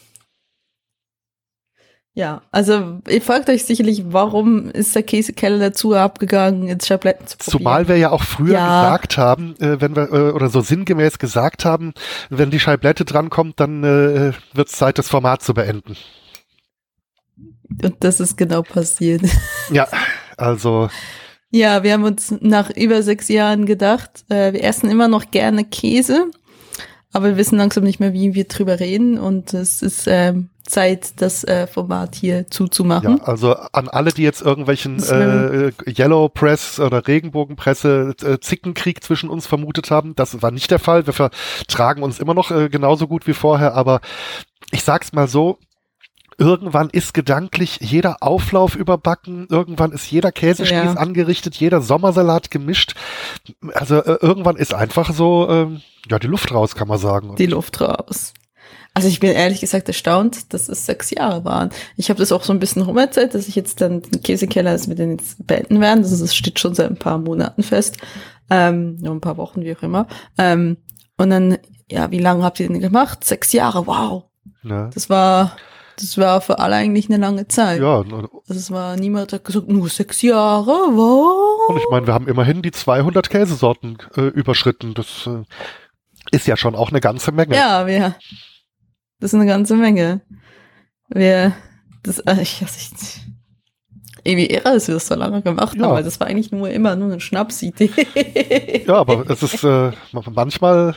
Ja, 2.17 2.41
also 2.51 2.97
ihr 3.07 3.21
fragt 3.21 3.47
euch 3.47 3.63
sicherlich, 3.65 4.05
warum 4.07 4.71
ist 4.71 4.95
der 4.95 5.03
Käsekeller 5.03 5.59
dazu 5.59 5.93
abgegangen, 5.93 6.63
jetzt 6.67 6.87
Schabletten 6.87 7.27
zu 7.27 7.37
probieren? 7.37 7.59
Zumal 7.59 7.87
wir 7.87 7.97
ja 7.97 8.09
auch 8.09 8.23
früher 8.23 8.53
Ja. 8.53 8.81
gesagt 8.81 9.19
haben, 9.19 9.55
äh, 9.59 9.79
wenn 9.79 9.95
wir, 9.95 10.11
äh, 10.11 10.31
oder 10.31 10.49
so 10.49 10.61
sinngemäß 10.61 11.19
gesagt 11.19 11.63
haben, 11.63 11.93
wenn 12.31 12.49
die 12.49 12.59
Scheiblette 12.59 13.05
drankommt, 13.05 13.59
dann 13.59 13.83
äh, 13.83 14.31
wird 14.51 14.67
es 14.67 14.73
Zeit, 14.73 14.97
das 14.97 15.09
Format 15.09 15.43
zu 15.43 15.53
beenden. 15.53 15.95
Und 17.83 17.97
das 17.99 18.19
ist 18.19 18.35
genau 18.35 18.63
passiert. 18.63 19.21
Ja, 19.71 19.87
also, 20.37 20.89
Ja, 21.51 21.83
wir 21.83 21.93
haben 21.93 22.03
uns 22.03 22.33
nach 22.39 22.71
über 22.71 23.03
sechs 23.03 23.27
Jahren 23.27 23.67
gedacht, 23.67 24.25
äh, 24.29 24.53
wir 24.53 24.63
essen 24.63 24.89
immer 24.89 25.07
noch 25.07 25.29
gerne 25.29 25.65
Käse, 25.65 26.31
aber 27.13 27.27
wir 27.27 27.37
wissen 27.37 27.59
langsam 27.59 27.83
nicht 27.83 27.99
mehr, 27.99 28.13
wie 28.13 28.33
wir 28.33 28.45
drüber 28.45 28.79
reden 28.79 29.19
und 29.19 29.53
es 29.53 29.83
ist 29.83 30.05
ähm, 30.07 30.49
Zeit, 30.67 31.21
das 31.21 31.43
äh, 31.43 31.65
Format 31.67 32.15
hier 32.15 32.49
zuzumachen. 32.49 33.17
ja, 33.17 33.23
also 33.23 33.53
an 33.53 33.87
alle, 33.89 34.11
die 34.11 34.23
jetzt 34.23 34.41
irgendwelchen 34.41 35.01
äh, 35.03 35.71
Yellow 35.89 36.29
Press 36.29 36.79
oder 36.79 37.07
Regenbogenpresse 37.07 38.15
äh, 38.23 38.39
Zickenkrieg 38.39 39.03
zwischen 39.03 39.29
uns 39.29 39.47
vermutet 39.47 39.89
haben, 39.91 40.15
das 40.15 40.41
war 40.41 40.51
nicht 40.51 40.69
der 40.71 40.79
Fall. 40.79 41.07
Wir 41.07 41.13
vertragen 41.13 42.03
uns 42.03 42.19
immer 42.19 42.33
noch 42.33 42.51
äh, 42.51 42.69
genauso 42.69 43.07
gut 43.07 43.27
wie 43.27 43.33
vorher, 43.33 43.73
aber 43.73 44.01
ich 44.71 44.83
sag's 44.83 45.13
mal 45.13 45.27
so, 45.27 45.57
Irgendwann 46.39 46.91
ist 46.91 47.15
gedanklich 47.15 47.79
jeder 47.81 48.17
Auflauf 48.21 48.75
überbacken, 48.75 49.47
irgendwann 49.49 49.91
ist 49.91 50.11
jeder 50.11 50.31
Käsespieß 50.31 50.69
Ja. 50.69 50.93
angerichtet, 50.93 51.55
jeder 51.55 51.81
Sommersalat 51.81 52.51
gemischt. 52.51 52.93
Also 53.73 54.03
äh, 54.03 54.19
irgendwann 54.21 54.55
ist 54.55 54.71
einfach 54.71 55.11
so, 55.13 55.47
ähm, 55.49 55.81
ja, 56.07 56.19
die 56.19 56.27
Luft 56.27 56.53
raus, 56.53 56.75
kann 56.75 56.87
man 56.87 56.99
sagen. 56.99 57.35
die 57.37 57.47
Luft 57.47 57.81
raus. 57.81 58.35
Also 58.97 59.09
ich 59.09 59.19
bin 59.19 59.31
ehrlich 59.31 59.61
gesagt 59.61 59.87
erstaunt, 59.87 60.53
dass 60.53 60.67
es 60.69 60.87
sechs 60.87 61.11
Jahre 61.11 61.45
waren. 61.45 61.69
Ich 61.97 62.09
habe 62.09 62.17
das 62.17 62.31
auch 62.31 62.43
so 62.43 62.51
ein 62.51 62.57
bisschen 62.57 62.81
rumerzählt, 62.81 63.35
dass 63.35 63.47
ich 63.47 63.55
jetzt 63.55 63.79
dann 63.79 64.01
den 64.01 64.23
Käsekeller, 64.23 64.71
dass 64.71 64.87
wir 64.87 64.95
den 64.95 65.11
jetzt 65.11 65.45
beenden 65.45 65.79
werden. 65.79 66.01
Das, 66.01 66.11
ist, 66.11 66.23
das 66.23 66.35
steht 66.35 66.57
schon 66.57 66.73
seit 66.73 66.89
ein 66.89 66.97
paar 66.97 67.19
Monaten 67.19 67.61
fest. 67.61 67.97
Ähm, 68.49 68.95
nur 68.95 69.13
ein 69.13 69.21
paar 69.21 69.37
Wochen, 69.37 69.61
wie 69.61 69.75
auch 69.75 69.83
immer. 69.83 70.07
Ähm, 70.39 70.77
und 71.15 71.29
dann, 71.29 71.59
ja, 71.91 72.09
wie 72.09 72.17
lange 72.17 72.43
habt 72.43 72.59
ihr 72.59 72.67
den 72.67 72.79
gemacht? 72.79 73.23
Sechs 73.23 73.51
Jahre, 73.51 73.85
wow. 73.85 74.23
Ne? 74.63 74.89
Das 74.95 75.11
war, 75.11 75.55
das 75.99 76.17
war 76.17 76.41
für 76.41 76.57
alle 76.57 76.75
eigentlich 76.75 77.07
eine 77.07 77.17
lange 77.17 77.47
Zeit. 77.47 77.79
Ja, 77.79 77.99
Also 77.99 78.33
es 78.49 78.71
war, 78.71 78.95
niemand 78.95 79.31
hat 79.31 79.43
gesagt, 79.43 79.67
nur 79.67 79.89
sechs 79.89 80.23
Jahre, 80.23 80.71
wow. 80.71 81.69
und 81.69 81.77
ich 81.77 81.87
meine, 81.91 82.07
wir 82.07 82.15
haben 82.15 82.27
immerhin 82.27 82.63
die 82.63 82.71
200 82.71 83.29
Käsesorten 83.29 83.99
äh, 84.15 84.21
überschritten. 84.21 84.95
Das 84.95 85.27
äh, 85.27 85.43
ist 86.31 86.47
ja 86.47 86.57
schon 86.57 86.75
auch 86.75 86.89
eine 86.89 86.99
ganze 86.99 87.31
Menge. 87.31 87.55
Ja, 87.55 87.85
wir, 87.85 88.15
das 89.19 89.33
ist 89.33 89.39
eine 89.39 89.45
ganze 89.45 89.75
Menge. 89.75 90.21
Wir, 91.09 91.53
das, 92.03 92.19
äh, 92.19 92.41
ich, 92.41 92.61
ich, 92.61 93.21
irgendwie 94.23 94.47
irre, 94.47 94.73
dass 94.73 94.87
wir 94.87 94.95
das 94.95 95.07
so 95.07 95.15
lange 95.15 95.41
gemacht 95.41 95.77
Ja. 95.77 95.85
haben, 95.85 95.93
weil 95.93 96.03
das 96.03 96.19
war 96.19 96.27
eigentlich 96.27 96.51
nur 96.51 96.69
immer 96.69 96.95
nur 96.95 97.11
eine 97.11 97.19
Schnapsidee. 97.19 97.91
Ja, 98.85 98.95
aber 98.95 99.29
es 99.29 99.41
ist 99.43 99.63
äh, 99.63 99.91
manchmal 100.11 100.95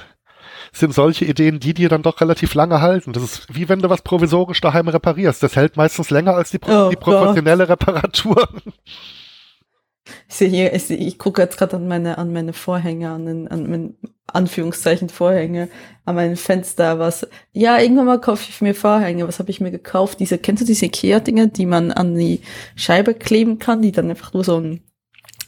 sind 0.72 0.94
solche 0.94 1.24
Ideen, 1.24 1.58
die 1.58 1.74
dir 1.74 1.88
dann 1.88 2.02
doch 2.02 2.20
relativ 2.20 2.54
lange 2.54 2.80
halten. 2.80 3.12
Das 3.12 3.22
ist 3.22 3.46
wie 3.54 3.68
wenn 3.68 3.80
du 3.80 3.90
was 3.90 4.02
provisorisch 4.02 4.60
daheim 4.60 4.88
reparierst. 4.88 5.42
Das 5.42 5.56
hält 5.56 5.76
meistens 5.76 6.10
länger 6.10 6.34
als 6.34 6.50
die, 6.50 6.58
Pro 6.58 6.86
Oh 6.86 6.90
die 6.90 6.96
professionelle 6.96 7.68
Reparatur. 7.68 8.48
Ich 10.28 10.34
sehe 10.36 10.48
hier, 10.48 10.72
ich, 10.72 10.84
seh, 10.84 10.94
ich 10.94 11.18
gucke 11.18 11.42
jetzt 11.42 11.58
gerade 11.58 11.76
an 11.76 11.88
meine, 11.88 12.18
an 12.18 12.32
meine 12.32 12.52
Vorhänge, 12.52 13.10
an, 13.10 13.26
den, 13.26 13.48
an 13.48 13.70
meine 13.70 13.94
Anführungszeichen 14.26 15.08
Vorhänge, 15.08 15.68
an 16.04 16.14
mein 16.14 16.36
Fenster, 16.36 16.98
was, 16.98 17.26
ja, 17.52 17.78
irgendwann 17.78 18.06
mal 18.06 18.20
kaufe 18.20 18.46
ich 18.48 18.60
mir 18.60 18.74
Vorhänge, 18.74 19.26
was 19.26 19.38
habe 19.38 19.50
ich 19.50 19.60
mir 19.60 19.70
gekauft? 19.70 20.20
Diese, 20.20 20.38
kennst 20.38 20.62
du 20.62 20.66
diese 20.66 20.86
Ikea-Dinge, 20.86 21.48
die 21.48 21.66
man 21.66 21.92
an 21.92 22.14
die 22.14 22.40
Scheibe 22.76 23.14
kleben 23.14 23.58
kann, 23.58 23.82
die 23.82 23.92
dann 23.92 24.10
einfach 24.10 24.32
nur 24.32 24.44
so 24.44 24.58
ein, 24.58 24.82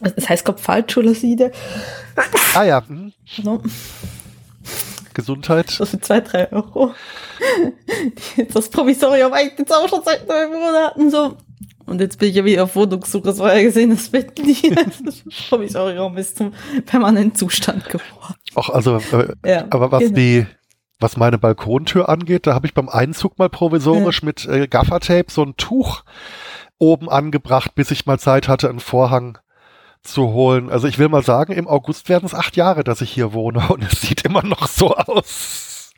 das 0.01 0.27
heißt, 0.27 0.45
glaube 0.45 0.59
Fallschulaside. 0.59 1.51
ah 2.55 2.63
ja, 2.63 2.83
hm, 2.87 3.13
No. 3.43 3.61
Gesundheit. 5.13 5.69
So 5.69 5.85
für 5.85 5.99
zwei, 5.99 6.21
drei 6.21 6.51
Euro. 6.51 6.93
Das 8.53 8.69
Provisorium 8.69 9.33
eigentlich 9.33 9.59
jetzt 9.59 9.73
auch 9.73 9.87
schon 9.87 10.01
seit 10.03 10.27
neun 10.27 10.51
Monaten 10.51 11.09
so. 11.11 11.37
Und 11.85 12.01
jetzt 12.01 12.19
bin 12.19 12.29
ich 12.29 12.35
ja 12.35 12.45
wieder 12.45 12.63
auf 12.63 12.75
Wohnungssuche. 12.75 13.23
Das 13.23 13.39
war 13.39 13.55
ja 13.55 13.63
gesehen, 13.63 13.89
das 13.89 14.09
Bett 14.09 14.33
Das 15.05 15.23
Provisorium 15.49 16.17
ist 16.17 16.37
zum 16.37 16.53
permanenten 16.85 17.35
Zustand 17.35 17.85
geworden. 17.85 18.35
Auch 18.55 18.69
also, 18.69 18.97
äh, 18.97 19.33
Ja, 19.45 19.65
aber 19.69 19.91
was 19.91 20.03
genau. 20.03 20.15
die, 20.15 20.47
was 20.99 21.17
meine 21.17 21.37
Balkontür 21.37 22.09
angeht, 22.09 22.47
da 22.47 22.53
habe 22.53 22.67
ich 22.67 22.73
beim 22.73 22.89
Einzug 22.89 23.37
mal 23.37 23.49
provisorisch 23.49 24.23
mit 24.23 24.45
äh, 24.45 24.67
Gaffertape 24.67 25.31
so 25.31 25.43
ein 25.43 25.55
Tuch 25.57 26.03
oben 26.79 27.09
angebracht, 27.09 27.75
bis 27.75 27.91
ich 27.91 28.05
mal 28.05 28.19
Zeit 28.19 28.47
hatte, 28.47 28.69
einen 28.69 28.79
Vorhang 28.79 29.37
zu 30.03 30.33
holen. 30.33 30.69
Also 30.69 30.87
ich 30.87 30.99
will 30.99 31.09
mal 31.09 31.23
sagen, 31.23 31.53
im 31.53 31.67
August 31.67 32.09
werden 32.09 32.25
es 32.25 32.33
acht 32.33 32.55
Jahre, 32.57 32.83
dass 32.83 33.01
ich 33.01 33.11
hier 33.11 33.33
wohne 33.33 33.67
und 33.69 33.83
es 33.83 34.01
sieht 34.01 34.25
immer 34.25 34.43
noch 34.43 34.67
so 34.67 34.95
aus. 34.95 35.91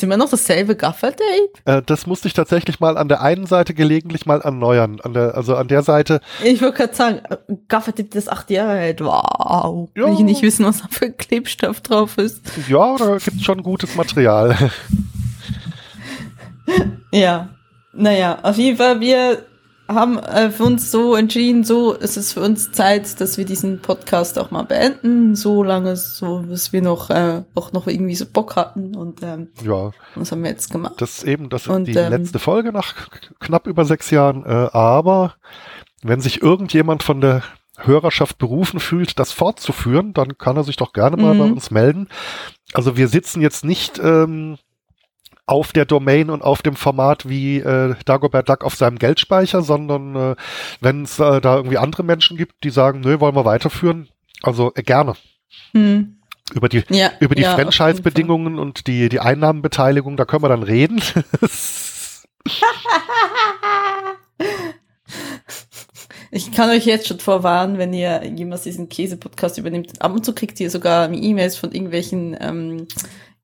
Ist 0.00 0.04
immer 0.04 0.16
noch 0.16 0.30
dasselbe 0.30 0.76
Gaffertape? 0.76 1.50
Äh, 1.66 1.82
das 1.84 2.06
musste 2.06 2.26
ich 2.26 2.32
tatsächlich 2.32 2.80
mal 2.80 2.96
an 2.96 3.08
der 3.08 3.20
einen 3.20 3.44
Seite 3.44 3.74
gelegentlich 3.74 4.24
mal 4.24 4.40
erneuern. 4.40 4.98
An 5.02 5.12
der, 5.12 5.34
also 5.34 5.56
an 5.56 5.68
der 5.68 5.82
Seite, 5.82 6.22
Ich 6.42 6.62
wollte 6.62 6.78
gerade 6.78 6.94
sagen, 6.94 7.20
Gaffertape, 7.68 8.08
das 8.08 8.26
acht 8.26 8.48
Jahre 8.48 8.78
hält. 8.78 9.02
Wow. 9.04 9.90
Ja. 9.94 10.06
Will 10.06 10.14
ich 10.14 10.20
nicht 10.20 10.40
wissen, 10.40 10.64
was 10.64 10.80
da 10.80 10.86
für 10.90 11.04
ein 11.04 11.16
Klebstoff 11.18 11.82
drauf 11.82 12.16
ist. 12.16 12.40
ja, 12.66 12.96
da 12.96 13.18
gibt's 13.18 13.44
schon 13.44 13.62
gutes 13.62 13.94
Material. 13.94 14.56
Ja, 17.12 17.50
naja, 17.92 18.38
auf 18.42 18.56
jeden 18.56 18.78
Fall, 18.78 19.00
wir 19.00 19.44
haben 19.94 20.18
äh, 20.18 20.50
für 20.50 20.64
uns 20.64 20.90
so 20.90 21.14
entschieden, 21.14 21.64
so 21.64 21.92
ist 21.92 22.16
es 22.16 22.32
für 22.32 22.40
uns 22.40 22.72
Zeit, 22.72 23.20
dass 23.20 23.38
wir 23.38 23.44
diesen 23.44 23.80
Podcast 23.82 24.38
auch 24.38 24.50
mal 24.50 24.62
beenden, 24.62 25.34
so 25.34 25.62
lange, 25.62 25.96
so 25.96 26.38
bis 26.46 26.72
wir 26.72 26.82
noch 26.82 27.10
äh, 27.10 27.42
auch 27.54 27.72
noch 27.72 27.86
irgendwie 27.86 28.14
so 28.14 28.26
Bock 28.26 28.56
hatten 28.56 28.94
und 28.96 29.22
ähm, 29.22 29.48
ja, 29.62 29.90
was 30.14 30.32
haben 30.32 30.42
wir 30.42 30.50
jetzt 30.50 30.70
gemacht? 30.70 30.94
das 30.98 31.18
ist 31.18 31.24
eben 31.24 31.48
das 31.48 31.62
ist 31.62 31.68
Und, 31.68 31.84
die 31.86 31.94
ähm, 31.96 32.10
letzte 32.10 32.38
Folge 32.38 32.72
nach 32.72 32.94
knapp 33.40 33.66
über 33.66 33.84
sechs 33.84 34.10
Jahren. 34.10 34.44
Äh, 34.44 34.68
aber 34.72 35.34
wenn 36.02 36.20
sich 36.20 36.42
irgendjemand 36.42 37.02
von 37.02 37.20
der 37.20 37.42
Hörerschaft 37.78 38.38
berufen 38.38 38.78
fühlt, 38.80 39.18
das 39.18 39.32
fortzuführen, 39.32 40.12
dann 40.12 40.36
kann 40.38 40.56
er 40.56 40.64
sich 40.64 40.76
doch 40.76 40.92
gerne 40.92 41.16
mal 41.16 41.34
Mhm. 41.34 41.38
bei 41.38 41.44
uns 41.46 41.70
melden. 41.70 42.08
Also 42.72 42.96
wir 42.96 43.08
sitzen 43.08 43.40
jetzt 43.40 43.64
nicht 43.64 43.98
ähm, 43.98 44.58
auf 45.50 45.72
der 45.72 45.84
Domain 45.84 46.30
und 46.30 46.42
auf 46.42 46.62
dem 46.62 46.76
Format 46.76 47.28
wie 47.28 47.58
äh, 47.58 47.96
Dagobert 48.04 48.48
Duck 48.48 48.64
auf 48.64 48.76
seinem 48.76 48.98
Geldspeicher, 48.98 49.62
sondern 49.62 50.14
äh, 50.14 50.36
wenn 50.80 51.02
es 51.02 51.18
äh, 51.18 51.40
da 51.40 51.56
irgendwie 51.56 51.78
andere 51.78 52.04
Menschen 52.04 52.36
gibt, 52.36 52.62
die 52.62 52.70
sagen, 52.70 53.00
nö, 53.00 53.18
wollen 53.18 53.34
wir 53.34 53.44
weiterführen, 53.44 54.08
also 54.42 54.72
äh, 54.76 54.82
gerne. 54.82 55.14
Hm. 55.72 56.20
Über 56.54 56.68
die 56.68 56.84
Ja, 56.88 57.10
über 57.18 57.34
die 57.34 57.42
ja, 57.42 57.54
Franchise-Bedingungen 57.54 58.58
und 58.58 58.86
die, 58.86 59.08
die 59.08 59.20
Einnahmenbeteiligung, 59.20 60.16
da 60.16 60.24
können 60.24 60.44
wir 60.44 60.48
dann 60.48 60.62
reden. 60.62 61.02
Ich 66.32 66.52
kann 66.52 66.70
euch 66.70 66.86
jetzt 66.86 67.08
schon 67.08 67.18
vorwarnen, 67.18 67.76
wenn 67.78 67.92
ihr 67.92 68.22
jemals 68.24 68.62
diesen 68.62 68.88
Käse-Podcast 68.88 69.58
übernimmt. 69.58 70.00
Ab 70.00 70.14
und 70.14 70.24
zu 70.24 70.32
kriegt 70.32 70.60
ihr 70.60 70.70
sogar 70.70 71.12
E-Mails 71.12 71.56
von 71.56 71.72
irgendwelchen 71.72 72.36
ähm, 72.40 72.86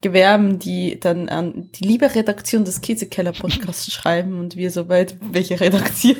Gewerben, 0.06 0.58
die 0.60 1.00
dann 1.00 1.28
an 1.28 1.68
die 1.74 1.84
liebe 1.84 2.14
Redaktion 2.14 2.64
des 2.64 2.80
Käsekeller-Podcasts 2.80 3.92
schreiben 3.92 4.38
und 4.38 4.54
wir 4.54 4.70
so 4.70 4.88
weit, 4.88 5.16
welche 5.32 5.58
Redaktion? 5.58 6.16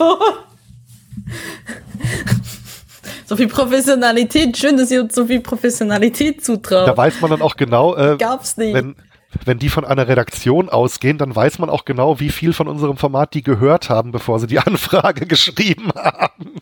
so 3.27 3.37
viel 3.37 3.47
Professionalität, 3.47 4.57
schön, 4.57 4.77
dass 4.77 4.91
ihr 4.91 5.03
uns 5.03 5.15
so 5.15 5.27
viel 5.27 5.41
Professionalität 5.41 6.45
zutraut. 6.45 6.89
da 6.89 6.97
weiß 6.97 7.21
man 7.21 7.31
dann 7.31 7.43
auch 7.43 7.57
genau, 7.57 7.95
äh, 7.97 8.17
Gab's 8.19 8.57
nicht. 8.57 8.75
wenn, 8.75 8.97
wenn 9.45 9.59
die 9.59 9.69
von 9.69 9.85
einer 9.85 10.09
Redaktion 10.09 10.69
ausgehen, 10.69 11.17
dann 11.17 11.35
weiß 11.35 11.61
man 11.61 11.71
auch 11.71 11.85
genau, 11.85 12.19
wie 12.19 12.31
viel 12.31 12.53
von 12.53 12.67
unserem 12.67 12.97
Format 12.97 13.35
die 13.35 13.43
gehört 13.43 13.89
haben, 13.89 14.11
bevor 14.11 14.41
sie 14.41 14.49
die 14.49 14.59
Anfrage 14.67 15.27
geschrieben 15.27 15.93
haben. 15.95 16.57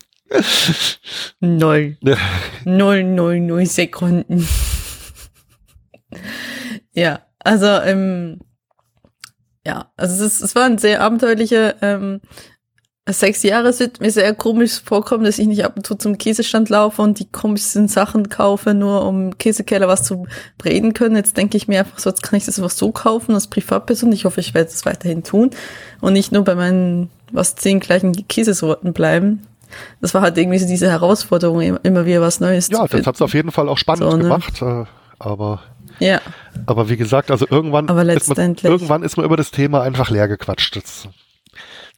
Null. 1.40 1.96
Null, 2.64 3.04
null, 3.04 3.40
null 3.40 3.66
Sekunden. 3.66 4.46
Ja, 6.94 7.20
Also, 7.40 7.66
ähm, 7.66 8.40
ja, 9.66 9.90
also 9.96 10.24
es, 10.24 10.34
ist, 10.34 10.42
es 10.42 10.54
war 10.54 10.64
ein 10.64 10.78
sehr 10.78 11.00
abenteuerlicher 11.00 11.82
ähm, 11.82 12.20
sechs 13.08 13.42
Jahre. 13.42 13.68
Es 13.68 13.80
wird 13.80 14.00
mir 14.00 14.10
sehr 14.10 14.34
komisch 14.34 14.80
vorkommen, 14.82 15.24
dass 15.24 15.38
ich 15.38 15.46
nicht 15.46 15.64
ab 15.64 15.74
und 15.76 15.86
zu 15.86 15.94
zum 15.94 16.16
Käsestand 16.16 16.70
laufe 16.70 17.02
und 17.02 17.18
die 17.18 17.30
komischsten 17.30 17.88
Sachen 17.88 18.28
kaufe, 18.30 18.72
nur 18.72 19.06
um 19.06 19.36
Käsekeller 19.36 19.88
was 19.88 20.04
zu 20.04 20.26
reden 20.64 20.94
können. 20.94 21.16
Jetzt 21.16 21.36
denke 21.36 21.56
ich 21.56 21.68
mir 21.68 21.80
einfach 21.80 21.98
so, 21.98 22.10
jetzt 22.10 22.22
kann 22.22 22.36
ich 22.36 22.46
das 22.46 22.58
einfach 22.58 22.70
so 22.70 22.92
kaufen 22.92 23.34
als 23.34 23.48
Privatperson. 23.48 24.12
Ich 24.12 24.24
hoffe, 24.24 24.40
ich 24.40 24.54
werde 24.54 24.70
es 24.70 24.86
weiterhin 24.86 25.22
tun 25.22 25.50
und 26.00 26.14
nicht 26.14 26.32
nur 26.32 26.44
bei 26.44 26.54
meinen 26.54 27.10
was 27.32 27.56
zehn 27.56 27.80
gleichen 27.80 28.26
Käsesorten 28.28 28.92
bleiben. 28.92 29.46
Das 30.00 30.14
war 30.14 30.22
halt 30.22 30.38
irgendwie 30.38 30.58
so 30.58 30.66
diese 30.66 30.88
Herausforderung, 30.88 31.60
immer 31.60 32.06
wieder 32.06 32.20
was 32.20 32.40
Neues 32.40 32.68
ja, 32.68 32.76
zu. 32.76 32.82
Ja, 32.82 32.98
das 32.98 33.06
hat 33.06 33.14
es 33.16 33.22
auf 33.22 33.34
jeden 33.34 33.50
Fall 33.50 33.68
auch 33.68 33.78
spannend 33.78 34.10
so, 34.10 34.16
ne? 34.16 34.22
gemacht, 34.22 34.62
äh, 34.62 34.84
aber 35.18 35.62
ja. 35.98 36.20
Aber 36.66 36.88
wie 36.88 36.96
gesagt, 36.96 37.30
also 37.30 37.46
irgendwann, 37.48 37.88
Aber 37.88 38.04
letztendlich. 38.04 38.64
Ist 38.64 38.70
man, 38.70 38.72
irgendwann 38.72 39.02
ist 39.02 39.16
man 39.16 39.26
über 39.26 39.36
das 39.36 39.50
Thema 39.50 39.82
einfach 39.82 40.10
leer 40.10 40.28
gequatscht. 40.28 40.76
Das, 40.76 41.08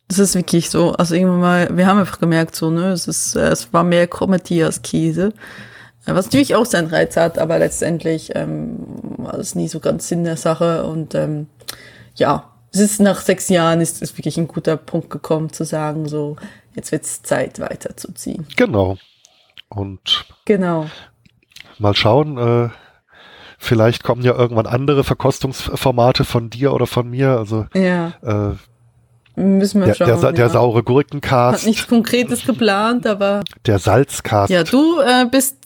das 0.08 0.18
ist 0.18 0.34
wirklich 0.34 0.70
so. 0.70 0.92
Also 0.92 1.14
irgendwann 1.14 1.40
mal, 1.40 1.76
wir 1.76 1.86
haben 1.86 1.98
einfach 1.98 2.20
gemerkt, 2.20 2.54
so, 2.54 2.70
ne, 2.70 2.92
es 2.92 3.08
ist, 3.08 3.36
äh, 3.36 3.48
es 3.48 3.72
war 3.72 3.84
mehr 3.84 4.06
Comedy 4.06 4.62
als 4.62 4.82
Käse. 4.82 5.32
Was 6.08 6.26
natürlich 6.26 6.54
auch 6.54 6.66
seinen 6.66 6.86
Reiz 6.86 7.16
hat, 7.16 7.36
aber 7.36 7.58
letztendlich 7.58 8.30
ähm, 8.36 8.76
war 9.18 9.34
es 9.34 9.56
nie 9.56 9.66
so 9.66 9.80
ganz 9.80 10.06
Sinn 10.06 10.22
der 10.22 10.36
Sache. 10.36 10.84
Und 10.84 11.16
ähm, 11.16 11.48
ja, 12.14 12.52
es 12.72 12.78
ist 12.78 13.00
nach 13.00 13.20
sechs 13.20 13.48
Jahren 13.48 13.80
ist 13.80 14.02
es 14.02 14.16
wirklich 14.16 14.38
ein 14.38 14.46
guter 14.46 14.76
Punkt 14.76 15.10
gekommen 15.10 15.52
zu 15.52 15.64
sagen, 15.64 16.08
so, 16.08 16.36
jetzt 16.76 16.92
wird 16.92 17.02
es 17.02 17.22
Zeit 17.22 17.58
weiterzuziehen. 17.58 18.46
Genau. 18.56 18.98
Und 19.68 20.26
genau. 20.44 20.86
mal 21.78 21.94
schauen, 21.96 22.38
äh, 22.38 22.68
Vielleicht 23.58 24.04
kommen 24.04 24.22
ja 24.22 24.34
irgendwann 24.34 24.66
andere 24.66 25.04
Verkostungsformate 25.04 26.24
von 26.24 26.50
dir 26.50 26.72
oder 26.72 26.86
von 26.86 27.08
mir. 27.08 27.38
Also 27.38 27.66
ja. 27.74 28.12
äh, 28.22 28.54
Müssen 29.40 29.80
wir 29.80 29.88
der, 29.88 29.94
schauen. 29.94 30.06
Der, 30.08 30.16
der, 30.16 30.32
der 30.32 30.46
ja. 30.46 30.52
saure 30.52 30.82
Gurkencast. 30.82 31.60
Hat 31.60 31.66
nichts 31.66 31.86
Konkretes 31.86 32.46
geplant, 32.46 33.06
aber. 33.06 33.42
Der 33.66 33.78
Salzcast. 33.78 34.50
Ja, 34.50 34.64
du 34.64 35.00
äh, 35.00 35.26
bist 35.30 35.56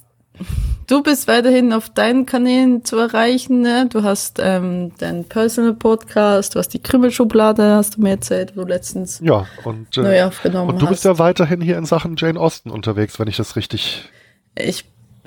du 0.91 1.03
bist 1.03 1.29
weiterhin 1.29 1.73
auf 1.73 1.89
deinen 1.91 2.27
Kanälen 2.27 2.85
zu 2.85 2.99
erreichen. 2.99 3.61
Ne? 3.61 3.87
Du 3.89 4.03
hast 4.03 4.41
ähm, 4.43 4.93
deinen 4.99 5.25
Personal 5.25 5.75
Podcast, 5.75 6.55
du 6.55 6.59
hast 6.59 6.71
die 6.71 6.83
Krümmelschublade, 6.83 7.77
hast 7.77 7.97
du 7.97 8.03
mir 8.03 8.11
erzählt, 8.11 8.57
wo 8.57 8.63
du 8.63 8.69
letztens 8.69 9.21
ja, 9.23 9.47
und, 9.65 9.97
äh, 9.97 10.03
neu 10.03 10.25
aufgenommen 10.25 10.71
Und 10.71 10.83
du 10.83 10.87
hast. 10.87 10.91
bist 10.91 11.05
ja 11.05 11.19
weiterhin 11.19 11.61
hier 11.61 11.79
in 11.79 11.85
Sachen 11.85 12.17
Jane 12.17 12.39
Austen 12.39 12.71
unterwegs, 12.71 13.19
wenn 13.19 13.29
ich 13.29 13.37
das 13.37 13.57
richtig. 13.57 14.09
Ich 14.57 14.85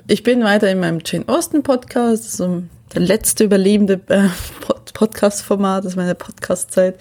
ich 0.07 0.23
bin 0.23 0.43
weiter 0.43 0.69
in 0.69 0.79
meinem 0.79 0.99
Jane 1.05 1.25
Austen 1.27 1.63
Podcast, 1.63 2.31
so 2.31 2.63
der 2.93 3.01
letzte 3.01 3.43
überlebende 3.43 3.99
äh, 4.07 4.27
Podcast-Format, 4.93 5.85
das 5.85 5.93
ist 5.93 5.97
meine 5.97 6.15
Podcast-Zeit. 6.15 6.95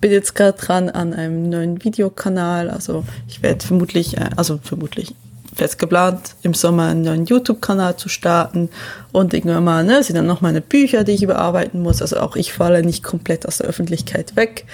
Bin 0.00 0.12
jetzt 0.12 0.34
gerade 0.34 0.56
dran 0.56 0.90
an 0.90 1.12
einem 1.12 1.48
neuen 1.48 1.82
Videokanal, 1.82 2.70
also 2.70 3.04
ich 3.26 3.42
werde 3.42 3.66
vermutlich, 3.66 4.16
äh, 4.16 4.30
also 4.36 4.58
vermutlich 4.62 5.14
fest 5.54 5.78
geplant, 5.78 6.36
im 6.42 6.54
Sommer 6.54 6.86
einen 6.86 7.02
neuen 7.02 7.26
YouTube-Kanal 7.26 7.96
zu 7.96 8.08
starten 8.08 8.68
und 9.10 9.34
irgendwann 9.34 9.64
mal, 9.64 9.84
ne, 9.84 10.02
sind 10.04 10.14
dann 10.16 10.26
noch 10.26 10.40
meine 10.40 10.60
Bücher, 10.60 11.02
die 11.02 11.12
ich 11.12 11.22
überarbeiten 11.22 11.82
muss. 11.82 12.00
Also 12.00 12.20
auch 12.20 12.36
ich 12.36 12.52
falle 12.52 12.84
nicht 12.84 13.02
komplett 13.02 13.46
aus 13.46 13.58
der 13.58 13.66
Öffentlichkeit 13.66 14.36
weg 14.36 14.66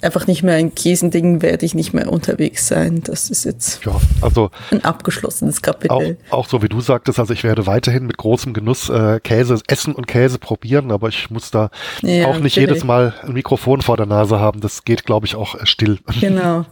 einfach 0.00 0.26
nicht 0.26 0.42
mehr 0.42 0.58
in 0.58 0.74
Käsendingen 0.74 1.42
werde 1.42 1.66
ich 1.66 1.74
nicht 1.74 1.92
mehr 1.92 2.12
unterwegs 2.12 2.68
sein. 2.68 3.02
Das 3.04 3.30
ist 3.30 3.44
jetzt 3.44 3.84
ja, 3.84 3.92
also 4.20 4.50
ein 4.70 4.84
abgeschlossenes 4.84 5.62
Kapitel. 5.62 6.16
Auch, 6.30 6.38
auch 6.38 6.48
so 6.48 6.62
wie 6.62 6.68
du 6.68 6.80
sagtest, 6.80 7.18
also 7.18 7.32
ich 7.32 7.44
werde 7.44 7.66
weiterhin 7.66 8.06
mit 8.06 8.16
großem 8.16 8.52
Genuss 8.52 8.88
äh, 8.88 9.20
Käse 9.20 9.60
essen 9.66 9.94
und 9.94 10.06
Käse 10.06 10.38
probieren, 10.38 10.90
aber 10.92 11.08
ich 11.08 11.30
muss 11.30 11.50
da 11.50 11.70
ja, 12.02 12.26
auch 12.26 12.38
nicht 12.38 12.56
jedes 12.56 12.84
Mal 12.84 13.14
ein 13.22 13.32
Mikrofon 13.32 13.82
vor 13.82 13.96
der 13.96 14.06
Nase 14.06 14.38
haben. 14.38 14.60
Das 14.60 14.84
geht, 14.84 15.04
glaube 15.04 15.26
ich, 15.26 15.34
auch 15.34 15.54
äh, 15.54 15.66
still. 15.66 15.98
Genau. 16.20 16.64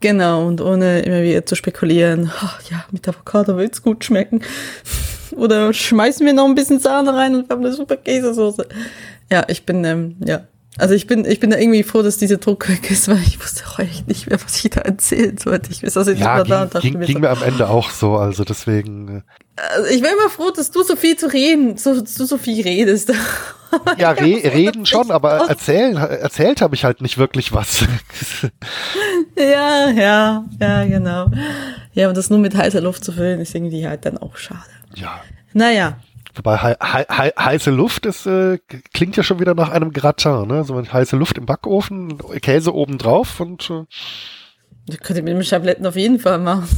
Genau, 0.00 0.46
und 0.46 0.62
ohne 0.62 1.00
immer 1.00 1.22
wieder 1.22 1.44
zu 1.44 1.54
spekulieren, 1.54 2.30
oh, 2.42 2.48
ja, 2.70 2.84
mit 2.90 3.06
Avocado 3.06 3.58
wird's 3.58 3.82
gut 3.82 4.02
schmecken. 4.02 4.40
Oder 5.36 5.74
schmeißen 5.74 6.24
wir 6.24 6.32
noch 6.32 6.46
ein 6.46 6.54
bisschen 6.54 6.80
Sahne 6.80 7.14
rein 7.14 7.34
und 7.34 7.48
wir 7.48 7.54
haben 7.54 7.64
eine 7.64 7.74
super 7.74 7.98
Käsesoße. 7.98 8.66
Ja, 9.30 9.44
ich 9.48 9.66
bin, 9.66 9.84
ähm, 9.84 10.16
ja, 10.24 10.46
also 10.78 10.94
ich 10.94 11.06
bin, 11.06 11.24
ich 11.24 11.40
bin 11.40 11.50
da 11.50 11.58
irgendwie 11.58 11.82
froh, 11.82 12.02
dass 12.02 12.16
dieser 12.16 12.36
Druck 12.36 12.68
weg 12.68 12.90
ist, 12.90 13.08
weil 13.08 13.18
ich 13.18 13.40
wusste 13.40 13.64
auch 13.66 13.80
echt 13.80 14.06
nicht 14.06 14.28
mehr, 14.28 14.38
was 14.42 14.64
ich 14.64 14.70
da 14.70 14.80
erzählen 14.80 15.36
sollte. 15.36 15.70
Ich 15.72 15.82
weiß, 15.82 15.94
dass 15.94 16.06
ich 16.06 16.20
ja, 16.20 16.42
ging, 16.42 16.50
da 16.50 16.62
und 16.62 16.80
ging, 16.80 16.98
mir, 16.98 17.06
ging 17.06 17.16
so, 17.16 17.20
mir 17.20 17.30
am 17.30 17.42
Ende 17.42 17.68
auch 17.68 17.90
so, 17.90 18.16
also 18.16 18.44
deswegen. 18.44 19.08
Äh. 19.18 19.22
Also 19.74 19.90
ich 19.90 20.02
wäre 20.02 20.14
immer 20.14 20.30
froh, 20.30 20.50
dass 20.50 20.70
du 20.70 20.82
so 20.82 20.96
viel 20.96 21.16
zu 21.16 21.26
reden, 21.26 21.76
so, 21.76 22.00
du 22.00 22.06
so 22.06 22.38
viel 22.38 22.62
redest. 22.62 23.12
ja, 23.98 24.12
re 24.12 24.42
reden 24.44 24.86
schon, 24.86 25.10
aber 25.10 25.48
erzählen, 25.48 25.96
erzählt 25.96 26.62
habe 26.62 26.74
ich 26.74 26.84
halt 26.84 27.02
nicht 27.02 27.18
wirklich 27.18 27.52
was. 27.52 27.84
ja, 29.36 29.90
ja, 29.90 30.44
ja, 30.60 30.84
genau. 30.84 31.30
Ja, 31.92 32.08
und 32.08 32.16
das 32.16 32.30
nur 32.30 32.38
mit 32.38 32.56
heißer 32.56 32.80
Luft 32.80 33.04
zu 33.04 33.12
füllen, 33.12 33.40
ist 33.40 33.54
irgendwie 33.54 33.86
halt 33.86 34.06
dann 34.06 34.18
auch 34.18 34.36
schade. 34.36 34.60
Ja. 34.94 35.20
Naja, 35.52 35.98
Wobei 36.34 36.56
hei 36.58 36.74
hei 36.80 37.32
heiße 37.38 37.70
Luft 37.70 38.06
ist, 38.06 38.26
äh, 38.26 38.58
klingt 38.92 39.16
ja 39.16 39.22
schon 39.22 39.40
wieder 39.40 39.54
nach 39.54 39.70
einem 39.70 39.92
Gratin, 39.92 40.46
ne? 40.46 40.64
So 40.64 40.80
heiße 40.80 41.16
Luft 41.16 41.38
im 41.38 41.46
Backofen, 41.46 42.18
Käse 42.40 42.74
oben 42.74 42.98
drauf 42.98 43.40
und 43.40 43.70
äh, 43.70 43.84
Das 44.86 44.98
könnt 44.98 45.18
ihr 45.18 45.22
mit 45.22 45.34
dem 45.34 45.42
Schabletten 45.42 45.86
auf 45.86 45.96
jeden 45.96 46.18
Fall 46.18 46.38
machen. 46.38 46.68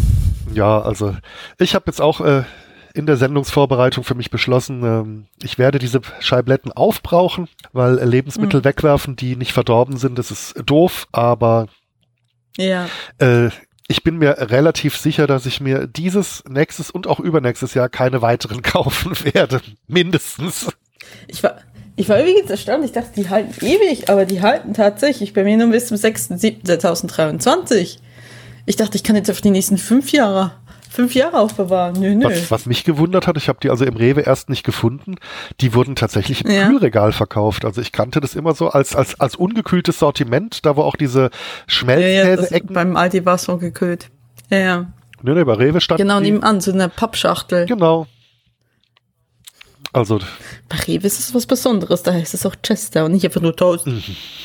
Ja, 0.55 0.81
also 0.81 1.17
ich 1.59 1.75
habe 1.75 1.85
jetzt 1.87 2.01
auch 2.01 2.21
äh, 2.21 2.45
in 2.95 3.07
der 3.07 3.17
Sendungsvorbereitung 3.17 4.05
für 4.05 4.15
mich 4.15 4.31
beschlossen, 4.31 4.83
ähm, 4.85 5.27
ich 5.43 5.59
werde 5.59 5.79
diese 5.79 6.01
Scheibletten 6.21 6.73
aufbrauchen, 6.73 7.49
weil 7.73 7.95
Lebensmittel 8.05 8.61
mhm. 8.61 8.65
wegwerfen, 8.65 9.17
die 9.17 9.37
nicht 9.37 9.53
verdorben 9.53 9.97
sind, 9.97 10.19
das 10.19 10.31
ist 10.31 10.55
doof, 10.67 11.07
aber 11.13 11.69
ja. 12.57 12.87
Äh, 13.19 13.49
ich 13.93 14.03
bin 14.03 14.17
mir 14.17 14.51
relativ 14.51 14.97
sicher, 14.97 15.27
dass 15.27 15.45
ich 15.45 15.61
mir 15.61 15.87
dieses, 15.87 16.43
nächstes 16.49 16.91
und 16.91 17.07
auch 17.07 17.21
übernächstes 17.21 17.75
Jahr 17.75 17.91
keine 17.91 18.23
weiteren 18.23 18.63
kaufen 18.63 19.13
werde. 19.23 19.61
Mindestens. 19.87 20.69
Ich 21.29 21.43
war, 21.43 21.59
ich 21.95 22.09
war 22.09 22.19
übrigens 22.19 22.51
erstaunt. 22.51 22.87
Ich 22.87 22.93
dachte, 22.93 23.11
die 23.15 23.29
halten 23.29 23.53
ewig, 23.63 24.09
aber 24.09 24.25
die 24.25 24.41
halten 24.41 24.73
tatsächlich 24.73 25.35
bei 25.35 25.45
mir 25.45 25.59
nur 25.59 25.69
bis 25.69 25.89
zum 25.89 25.99
6.7.2023. 25.99 27.99
Ich 28.65 28.77
dachte, 28.77 28.97
ich 28.97 29.05
kann 29.05 29.15
jetzt 29.15 29.31
auf 29.31 29.43
die 29.43 29.51
nächsten 29.51 29.77
fünf 29.77 30.11
Jahre 30.11 30.53
fünf 30.93 31.15
Jahre 31.15 31.39
aufbewahren. 31.39 31.99
Nö, 31.99 32.15
nö. 32.15 32.25
Was, 32.25 32.51
was 32.51 32.67
mich 32.67 32.85
gewundert 32.85 33.27
hat, 33.27 33.37
ich 33.37 33.49
habe 33.49 33.59
die 33.63 33.71
also 33.71 33.85
im 33.85 33.97
Rewe 33.97 34.21
erst 34.21 34.51
nicht 34.51 34.65
gefunden, 34.65 35.17
die 35.61 35.75
wurden 35.75 35.97
tatsächlich 35.97 36.45
im 36.45 36.51
ja. 36.51 36.69
Kühlregal 36.69 37.13
verkauft. 37.13 37.65
Also 37.65 37.81
ich 37.81 37.93
kannte 37.93 38.21
das 38.21 38.35
immer 38.35 38.55
so 38.55 38.69
als, 38.69 38.95
als, 38.95 39.19
als 39.19 39.37
ungekühltes 39.37 39.99
Sortiment, 39.99 40.65
da 40.65 40.77
wo 40.77 40.83
auch 40.83 40.97
diese 40.97 41.31
Schmelzkäse-Ecken. 41.67 42.75
Ja, 42.75 42.81
ja, 42.81 42.85
beim 42.85 42.97
Aldi 42.97 43.25
war 43.25 43.35
es 43.35 43.45
so 43.45 43.57
gekühlt. 43.57 44.11
Ja, 44.51 44.59
ja. 44.59 44.93
Nö, 45.23 45.35
nö, 45.35 45.45
bei 45.45 45.55
Rewe 45.55 45.81
stand 45.81 45.99
Genau, 45.99 46.21
nebenan, 46.21 46.61
so 46.61 46.73
eine 46.73 46.89
Pappschachtel. 46.89 47.67
Genau. 47.67 48.07
Also. 49.93 50.21
Bei 50.69 50.77
Rewe 50.77 51.07
ist 51.07 51.19
es 51.19 51.35
was 51.35 51.47
Besonderes, 51.47 52.03
da 52.03 52.13
heißt 52.13 52.35
es 52.35 52.47
auch 52.47 52.57
Chester 52.63 53.05
und 53.05 53.13
nicht 53.13 53.25
einfach 53.25 53.41
nur 53.41 53.55
Toast. 53.55 53.87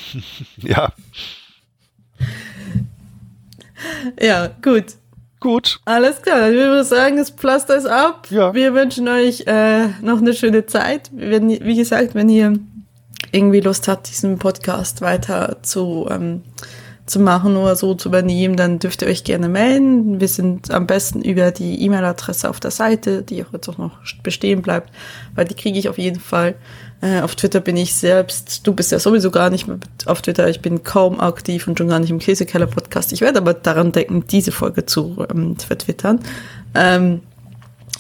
ja. 0.58 0.94
Ja, 4.20 4.48
gut. 4.62 4.86
Gut. 5.48 5.80
Alles 5.86 6.22
klar, 6.22 6.50
ich 6.50 6.58
würde 6.58 6.84
sagen, 6.84 7.16
das 7.16 7.30
Pflaster 7.30 7.78
ist 7.78 7.86
ab. 7.86 8.28
Ja. 8.30 8.54
Wir 8.54 8.74
wünschen 8.74 9.08
euch 9.08 9.48
äh, 9.48 9.88
noch 10.02 10.18
eine 10.18 10.34
schöne 10.34 10.66
Zeit. 10.66 11.10
Wenn, 11.14 11.48
wie 11.50 11.78
gesagt, 11.78 12.16
wenn 12.16 12.28
ihr 12.28 12.60
irgendwie 13.32 13.62
Lust 13.62 13.88
habt, 13.88 14.10
diesen 14.10 14.40
Podcast 14.40 15.00
weiter 15.00 15.60
zu, 15.62 16.06
ähm, 16.12 16.44
zu 17.08 17.20
machen 17.20 17.56
oder 17.56 17.76
so 17.76 17.96
zu 17.96 18.10
übernehmen, 18.10 18.56
dann 18.56 18.80
dürft 18.80 19.02
ihr 19.02 19.08
euch 19.08 19.24
gerne 19.24 19.50
melden. 19.50 20.20
Wir 20.20 20.28
sind 20.28 20.72
am 20.72 20.86
besten 20.86 21.22
über 21.22 21.52
die 21.52 21.82
E-Mail-Adresse 21.84 22.50
auf 22.50 22.60
der 22.60 22.72
Seite, 22.72 23.24
die 23.24 23.44
auch 23.44 23.54
jetzt 23.54 23.70
auch 23.70 23.78
noch 23.78 23.98
bestehen 24.22 24.62
bleibt, 24.62 24.92
weil 25.34 25.46
die 25.46 25.56
kriege 25.56 25.80
ich 25.80 25.90
auf 25.90 25.98
jeden 25.98 26.20
Fall. 26.20 26.56
Äh, 27.02 27.22
auf 27.22 27.36
Twitter 27.36 27.60
bin 27.60 27.78
ich 27.78 27.96
selbst, 27.96 28.66
du 28.68 28.74
bist 28.74 28.92
ja 28.92 29.00
sowieso 29.00 29.32
gar 29.32 29.50
nicht 29.50 29.68
mehr 29.68 29.78
auf 30.06 30.22
Twitter, 30.22 30.50
ich 30.50 30.62
bin 30.62 30.84
kaum 30.84 31.20
aktiv 31.20 31.68
und 31.68 31.78
schon 31.78 31.88
gar 31.88 32.00
nicht 32.00 32.10
im 32.10 32.20
Käsekeller-Podcast. 32.20 33.14
Ich 33.14 33.22
werde 33.22 33.40
aber 33.40 33.54
daran 33.54 33.92
denken, 33.92 34.26
diese 34.28 34.52
Folge 34.52 34.86
zu 34.86 35.26
ähm, 35.30 35.56
vertwittern. 35.58 36.20
Ähm, 36.76 37.22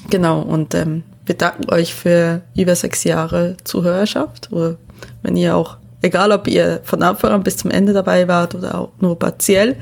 genau, 0.10 0.42
und 0.42 0.76
ähm, 0.76 1.04
wir 1.28 1.36
danken 1.36 1.70
euch 1.72 1.94
für 1.94 2.42
über 2.56 2.76
sechs 2.76 3.04
Jahre 3.04 3.58
Zuhörerschaft. 3.64 4.52
Oder 4.52 4.78
wenn 5.22 5.36
ihr 5.36 5.56
auch, 5.56 5.78
egal 6.02 6.32
ob 6.32 6.48
ihr 6.48 6.82
von 6.84 7.02
Anfang 7.04 7.32
an 7.32 7.44
bis 7.44 7.58
zum 7.58 7.72
Ende 7.72 7.94
dabei 7.94 8.28
wart 8.28 8.56
oder 8.56 8.80
auch 8.80 8.92
nur 9.00 9.18
partiell, 9.18 9.78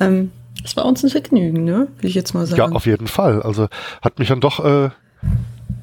ähm, 0.00 0.30
es 0.64 0.76
war 0.76 0.84
uns 0.84 1.02
ein 1.02 1.10
Vergnügen, 1.10 1.64
ne? 1.64 1.88
Will 1.98 2.08
ich 2.08 2.14
jetzt 2.14 2.34
mal 2.34 2.46
sagen. 2.46 2.58
Ja, 2.58 2.76
auf 2.76 2.86
jeden 2.86 3.08
Fall. 3.08 3.42
Also 3.42 3.68
hat 4.00 4.18
mich 4.18 4.28
dann 4.28 4.40
doch 4.40 4.64
äh, 4.64 4.90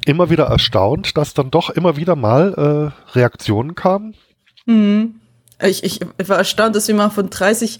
immer 0.05 0.29
wieder 0.29 0.45
erstaunt, 0.45 1.17
dass 1.17 1.33
dann 1.33 1.51
doch 1.51 1.69
immer 1.69 1.97
wieder 1.97 2.15
mal 2.15 2.93
äh, 3.13 3.17
Reaktionen 3.17 3.75
kamen. 3.75 4.15
Mhm. 4.65 5.15
Ich, 5.61 5.83
ich 5.83 5.99
war 6.25 6.37
erstaunt, 6.37 6.75
dass 6.75 6.87
wir 6.87 6.95
mal 6.95 7.09
von 7.09 7.29
30, 7.29 7.79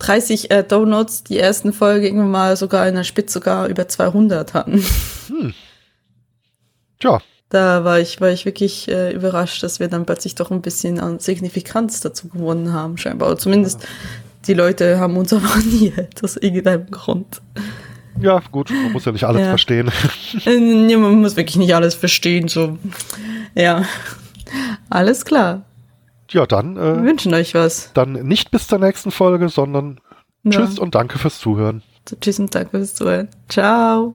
30 0.00 0.50
äh, 0.50 0.64
Donuts 0.64 1.22
die 1.22 1.38
ersten 1.38 1.72
Folge 1.72 2.06
irgendwann 2.06 2.30
mal 2.30 2.56
sogar 2.56 2.88
in 2.88 2.96
der 2.96 3.04
Spitze 3.04 3.34
sogar 3.34 3.68
über 3.68 3.86
200 3.86 4.52
hatten. 4.54 4.84
Hm. 5.28 5.54
Tja. 6.98 7.20
Da 7.50 7.84
war 7.84 7.98
ich, 7.98 8.20
war 8.20 8.30
ich 8.30 8.46
wirklich 8.46 8.88
äh, 8.88 9.12
überrascht, 9.12 9.62
dass 9.62 9.80
wir 9.80 9.88
dann 9.88 10.06
plötzlich 10.06 10.36
doch 10.36 10.50
ein 10.50 10.62
bisschen 10.62 11.00
an 11.00 11.18
Signifikanz 11.18 12.00
dazu 12.00 12.28
gewonnen 12.28 12.72
haben, 12.72 12.96
scheinbar. 12.96 13.28
Oder 13.28 13.38
zumindest 13.38 13.86
die 14.46 14.54
Leute 14.54 14.98
haben 14.98 15.16
uns 15.16 15.32
abonniert, 15.32 16.22
aus 16.22 16.36
irgendeinem 16.36 16.90
Grund. 16.90 17.42
Ja, 18.20 18.40
gut, 18.50 18.70
man 18.70 18.92
muss 18.92 19.04
ja 19.04 19.12
nicht 19.12 19.24
alles 19.24 19.42
ja. 19.42 19.48
verstehen. 19.48 19.90
ja, 20.44 20.98
man 20.98 21.20
muss 21.20 21.36
wirklich 21.36 21.56
nicht 21.56 21.74
alles 21.74 21.94
verstehen, 21.94 22.48
so. 22.48 22.78
Ja, 23.54 23.84
alles 24.88 25.24
klar. 25.24 25.62
Ja, 26.30 26.46
dann. 26.46 26.76
Äh, 26.76 26.80
Wir 26.96 27.02
wünschen 27.04 27.34
euch 27.34 27.54
was. 27.54 27.92
Dann 27.94 28.12
nicht 28.12 28.50
bis 28.52 28.68
zur 28.68 28.78
nächsten 28.78 29.10
Folge, 29.10 29.48
sondern 29.48 30.00
ja. 30.44 30.50
tschüss 30.52 30.78
und 30.78 30.94
danke 30.94 31.18
fürs 31.18 31.40
Zuhören. 31.40 31.82
tschüss 32.20 32.38
und 32.38 32.54
danke 32.54 32.70
fürs 32.70 32.94
Zuhören. 32.94 33.28
Ciao. 33.48 34.14